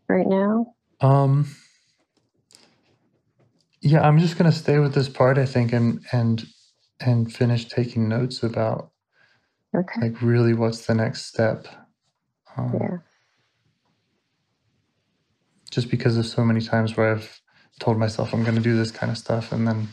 right 0.10 0.28
now? 0.28 0.74
Um. 1.02 1.48
Yeah, 3.82 4.02
I'm 4.02 4.20
just 4.20 4.38
going 4.38 4.50
to 4.50 4.58
stay 4.58 4.80
with 4.80 4.94
this 4.94 5.10
part, 5.10 5.38
I 5.38 5.46
think, 5.46 5.74
and 5.74 6.06
and 6.14 6.44
and 7.06 7.34
finish 7.34 7.66
taking 7.68 8.10
notes 8.10 8.44
about 8.44 8.92
Okay. 9.76 10.02
like 10.02 10.22
really 10.22 10.54
what's 10.54 10.86
the 10.86 10.96
next 10.96 11.26
step. 11.28 11.68
Um, 12.58 12.74
Yeah. 12.82 12.98
Just 15.72 15.90
because 15.90 16.18
of 16.18 16.26
so 16.26 16.44
many 16.46 16.62
times 16.62 16.98
where 16.98 17.14
I've 17.16 17.42
told 17.80 17.98
myself 17.98 18.34
I'm 18.34 18.44
going 18.44 18.56
to 18.56 18.62
do 18.62 18.78
this 18.78 18.92
kind 18.92 19.12
of 19.12 19.18
stuff 19.18 19.52
and 19.52 19.68
then 19.68 19.90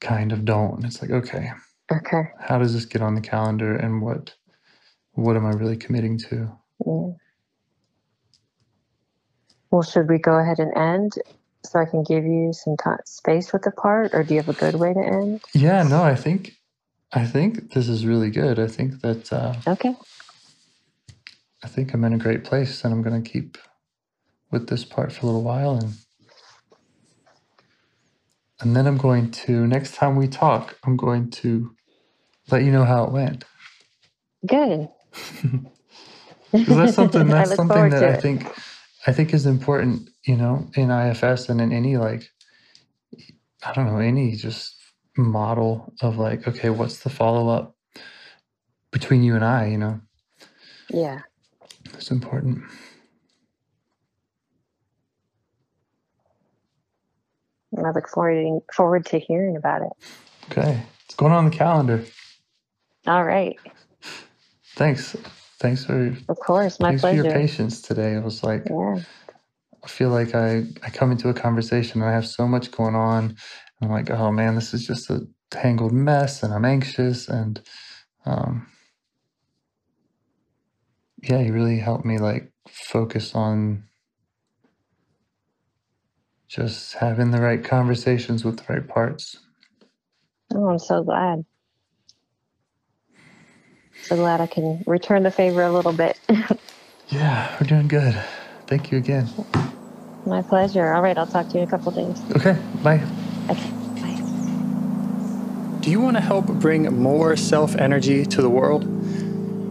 kind 0.00 0.32
of 0.32 0.44
don't. 0.44 0.76
And 0.76 0.84
it's 0.84 1.02
like, 1.02 1.10
okay, 1.10 1.52
Okay. 1.92 2.24
how 2.40 2.58
does 2.58 2.74
this 2.74 2.84
get 2.86 3.02
on 3.02 3.14
the 3.14 3.20
calendar 3.22 3.76
and 3.76 4.02
what 4.02 4.34
what 5.12 5.36
am 5.36 5.46
I 5.46 5.50
really 5.50 5.76
committing 5.76 6.18
to? 6.30 6.52
Yeah. 6.86 7.08
Well, 9.70 9.82
should 9.82 10.08
we 10.08 10.18
go 10.18 10.38
ahead 10.38 10.60
and 10.60 10.76
end 10.76 11.14
so 11.64 11.78
I 11.80 11.86
can 11.86 12.04
give 12.04 12.24
you 12.24 12.52
some 12.52 12.76
time, 12.76 12.98
space 13.06 13.52
with 13.52 13.62
the 13.62 13.72
part, 13.72 14.12
or 14.14 14.24
do 14.24 14.34
you 14.34 14.40
have 14.40 14.48
a 14.48 14.54
good 14.54 14.76
way 14.76 14.94
to 14.94 15.00
end? 15.00 15.42
Yeah, 15.54 15.82
no, 15.84 16.02
I 16.04 16.16
think 16.16 16.54
I 17.12 17.26
think 17.26 17.72
this 17.74 17.88
is 17.88 18.06
really 18.06 18.30
good. 18.30 18.58
I 18.58 18.68
think 18.68 19.02
that 19.02 19.32
uh, 19.32 19.54
Okay. 19.68 19.94
I 21.64 21.68
think 21.68 21.94
I'm 21.94 22.04
in 22.04 22.14
a 22.14 22.18
great 22.18 22.44
place 22.44 22.84
and 22.84 22.94
I'm 22.94 23.02
going 23.02 23.22
to 23.22 23.30
keep 23.30 23.58
with 24.52 24.68
this 24.68 24.84
part 24.84 25.12
for 25.12 25.22
a 25.22 25.26
little 25.26 25.42
while 25.44 25.76
and 25.76 25.94
and 28.60 28.76
then 28.76 28.86
I'm 28.86 28.98
going 28.98 29.30
to 29.32 29.66
next 29.66 29.94
time 29.96 30.16
we 30.16 30.28
talk, 30.28 30.78
I'm 30.84 30.96
going 30.96 31.30
to 31.32 31.74
let 32.50 32.64
you 32.64 32.72
know 32.72 32.84
how 32.84 33.04
it 33.04 33.12
went. 33.12 33.44
Good. 34.46 34.88
That's 36.66 36.94
something 36.94 37.28
that's 37.30 37.54
something 37.54 37.90
that 37.90 38.04
I 38.04 38.14
think 38.14 38.48
I 39.06 39.12
think 39.12 39.34
is 39.34 39.46
important, 39.46 40.10
you 40.28 40.36
know, 40.36 40.68
in 40.76 40.92
IFS 40.92 41.50
and 41.50 41.60
in 41.60 41.72
any 41.72 41.98
like 41.98 42.30
I 43.66 43.72
don't 43.72 43.86
know, 43.86 43.98
any 43.98 44.32
just 44.36 44.76
model 45.16 45.92
of 46.02 46.18
like, 46.18 46.48
okay, 46.48 46.70
what's 46.70 47.00
the 47.00 47.10
follow 47.10 47.48
up 47.48 47.76
between 48.92 49.22
you 49.22 49.34
and 49.34 49.44
I, 49.44 49.68
you 49.68 49.78
know? 49.78 50.00
Yeah. 50.90 51.20
It's 51.94 52.10
important. 52.10 52.64
I 57.76 57.90
look 57.90 58.08
forward 58.08 58.62
forward 58.74 59.06
to 59.06 59.18
hearing 59.18 59.56
about 59.56 59.82
it. 59.82 59.92
Okay. 60.50 60.82
It's 61.06 61.14
going 61.14 61.32
on 61.32 61.46
the 61.46 61.50
calendar. 61.56 62.04
All 63.06 63.24
right. 63.24 63.56
Thanks. 64.76 65.16
Thanks 65.60 65.84
for 65.84 66.16
Of 66.28 66.38
course. 66.38 66.80
My 66.80 66.90
thanks 66.90 67.02
for 67.02 67.08
your 67.14 67.24
patience 67.24 67.82
today. 67.82 68.14
It 68.14 68.24
was 68.24 68.44
like 68.44 68.64
Yeah. 68.70 69.00
I 69.84 69.88
feel 69.88 70.10
like 70.10 70.34
I, 70.34 70.64
I 70.82 70.90
come 70.90 71.12
into 71.12 71.28
a 71.30 71.34
conversation 71.34 72.02
and 72.02 72.10
I 72.10 72.14
have 72.14 72.26
so 72.28 72.48
much 72.48 72.70
going 72.72 72.94
on. 72.96 73.36
I'm 73.82 73.90
like, 73.90 74.10
oh 74.10 74.32
man, 74.32 74.54
this 74.56 74.74
is 74.74 74.86
just 74.86 75.10
a 75.10 75.26
tangled 75.50 75.92
mess 75.92 76.42
and 76.42 76.54
I'm 76.54 76.64
anxious. 76.66 77.28
And 77.28 77.60
um, 78.26 78.68
yeah, 81.22 81.40
you 81.40 81.52
really 81.52 81.80
helped 81.80 82.04
me 82.06 82.18
like 82.18 82.52
focus 82.68 83.34
on 83.34 83.84
just 86.48 86.94
having 86.94 87.32
the 87.32 87.40
right 87.42 87.64
conversations 87.64 88.44
with 88.44 88.58
the 88.58 88.72
right 88.74 88.88
parts. 88.88 89.38
Oh, 90.54 90.68
I'm 90.68 90.78
so 90.80 91.02
glad. 91.04 91.44
So 94.02 94.16
glad 94.16 94.40
I 94.40 94.46
can 94.48 94.82
return 94.86 95.24
the 95.24 95.32
favor 95.32 95.62
a 95.62 95.72
little 95.72 95.92
bit. 95.94 96.18
Yeah, 97.08 97.56
we're 97.60 97.68
doing 97.68 97.88
good. 97.88 98.14
Thank 98.66 98.92
you 98.92 98.98
again. 98.98 99.28
My 100.28 100.42
pleasure. 100.42 100.92
All 100.92 101.00
right. 101.02 101.16
I'll 101.16 101.26
talk 101.26 101.48
to 101.48 101.54
you 101.54 101.62
in 101.62 101.68
a 101.68 101.70
couple 101.70 101.90
days. 101.92 102.20
Okay, 102.36 102.58
bye. 102.82 103.00
Okay. 103.48 103.70
Bye. 104.00 104.20
Do 105.80 105.90
you 105.90 106.00
want 106.00 106.16
to 106.16 106.20
help 106.20 106.46
bring 106.46 106.84
more 107.00 107.34
self 107.36 107.74
energy 107.76 108.26
to 108.26 108.42
the 108.42 108.50
world? 108.50 108.84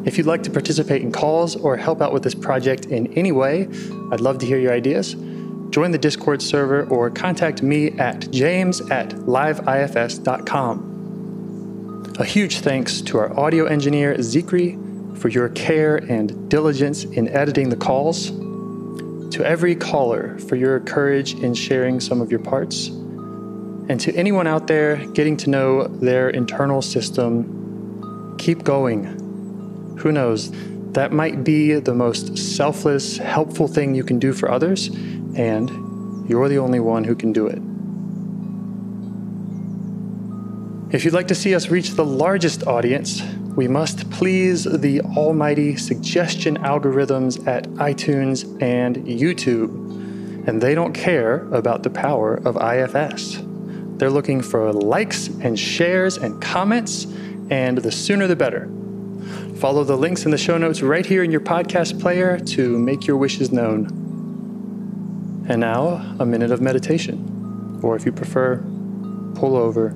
If 0.07 0.17
you'd 0.17 0.25
like 0.25 0.41
to 0.43 0.49
participate 0.49 1.01
in 1.03 1.11
calls 1.11 1.55
or 1.55 1.77
help 1.77 2.01
out 2.01 2.11
with 2.13 2.23
this 2.23 2.33
project 2.33 2.85
in 2.85 3.13
any 3.13 3.31
way, 3.31 3.67
I'd 4.11 4.21
love 4.21 4.39
to 4.39 4.45
hear 4.45 4.57
your 4.57 4.73
ideas. 4.73 5.15
Join 5.69 5.91
the 5.91 5.97
Discord 5.97 6.41
server 6.41 6.85
or 6.85 7.09
contact 7.09 7.61
me 7.61 7.91
at 7.99 8.31
james 8.31 8.81
at 8.89 9.09
liveifs.com. 9.09 10.87
A 12.19 12.25
huge 12.25 12.59
thanks 12.61 13.01
to 13.01 13.17
our 13.19 13.37
audio 13.39 13.65
engineer, 13.65 14.15
Zikri, 14.15 14.77
for 15.17 15.27
your 15.27 15.49
care 15.49 15.97
and 15.97 16.49
diligence 16.49 17.03
in 17.03 17.27
editing 17.27 17.69
the 17.69 17.75
calls. 17.75 18.31
To 19.31 19.45
every 19.45 19.75
caller 19.75 20.37
for 20.39 20.55
your 20.55 20.79
courage 20.79 21.33
in 21.35 21.53
sharing 21.53 21.99
some 21.99 22.21
of 22.21 22.31
your 22.31 22.39
parts. 22.39 22.87
And 22.87 23.99
to 23.99 24.13
anyone 24.15 24.47
out 24.47 24.67
there 24.67 24.97
getting 25.07 25.37
to 25.37 25.49
know 25.49 25.87
their 25.87 26.29
internal 26.29 26.81
system, 26.81 28.35
keep 28.37 28.63
going. 28.63 29.05
Who 29.99 30.11
knows? 30.11 30.51
That 30.93 31.11
might 31.11 31.43
be 31.43 31.73
the 31.73 31.93
most 31.93 32.37
selfless, 32.37 33.17
helpful 33.17 33.67
thing 33.67 33.93
you 33.93 34.03
can 34.03 34.19
do 34.19 34.33
for 34.33 34.49
others, 34.49 34.87
and 35.35 35.69
you're 36.29 36.49
the 36.49 36.57
only 36.57 36.79
one 36.79 37.03
who 37.03 37.15
can 37.15 37.33
do 37.33 37.47
it. 37.47 37.61
If 40.93 41.03
you'd 41.05 41.13
like 41.13 41.27
to 41.27 41.35
see 41.35 41.53
us 41.53 41.69
reach 41.69 41.91
the 41.91 42.05
largest 42.05 42.65
audience, 42.65 43.21
we 43.57 43.67
must 43.67 44.07
please 44.11 44.65
the 44.65 45.01
almighty 45.01 45.75
suggestion 45.75 46.57
algorithms 46.59 47.45
at 47.47 47.63
iTunes 47.71 48.45
and 48.61 48.97
YouTube. 48.97 50.47
And 50.47 50.61
they 50.61 50.75
don't 50.75 50.93
care 50.93 51.39
about 51.51 51.81
the 51.81 51.89
power 51.89 52.35
of 52.35 52.55
IFS. 52.55 53.39
They're 53.97 54.11
looking 54.11 54.43
for 54.43 54.71
likes 54.71 55.29
and 55.41 55.57
shares 55.57 56.17
and 56.17 56.39
comments, 56.39 57.05
and 57.49 57.79
the 57.79 57.91
sooner 57.91 58.27
the 58.27 58.35
better. 58.35 58.69
Follow 59.55 59.83
the 59.83 59.97
links 59.97 60.25
in 60.25 60.29
the 60.29 60.37
show 60.37 60.59
notes 60.59 60.83
right 60.83 61.05
here 61.05 61.23
in 61.23 61.31
your 61.31 61.41
podcast 61.41 61.99
player 61.99 62.37
to 62.37 62.77
make 62.77 63.07
your 63.07 63.17
wishes 63.17 63.51
known. 63.51 63.87
And 65.49 65.61
now, 65.61 66.15
a 66.19 66.27
minute 66.27 66.51
of 66.51 66.61
meditation. 66.61 67.79
Or 67.81 67.95
if 67.95 68.05
you 68.05 68.11
prefer, 68.11 68.57
pull 69.33 69.55
over. 69.55 69.95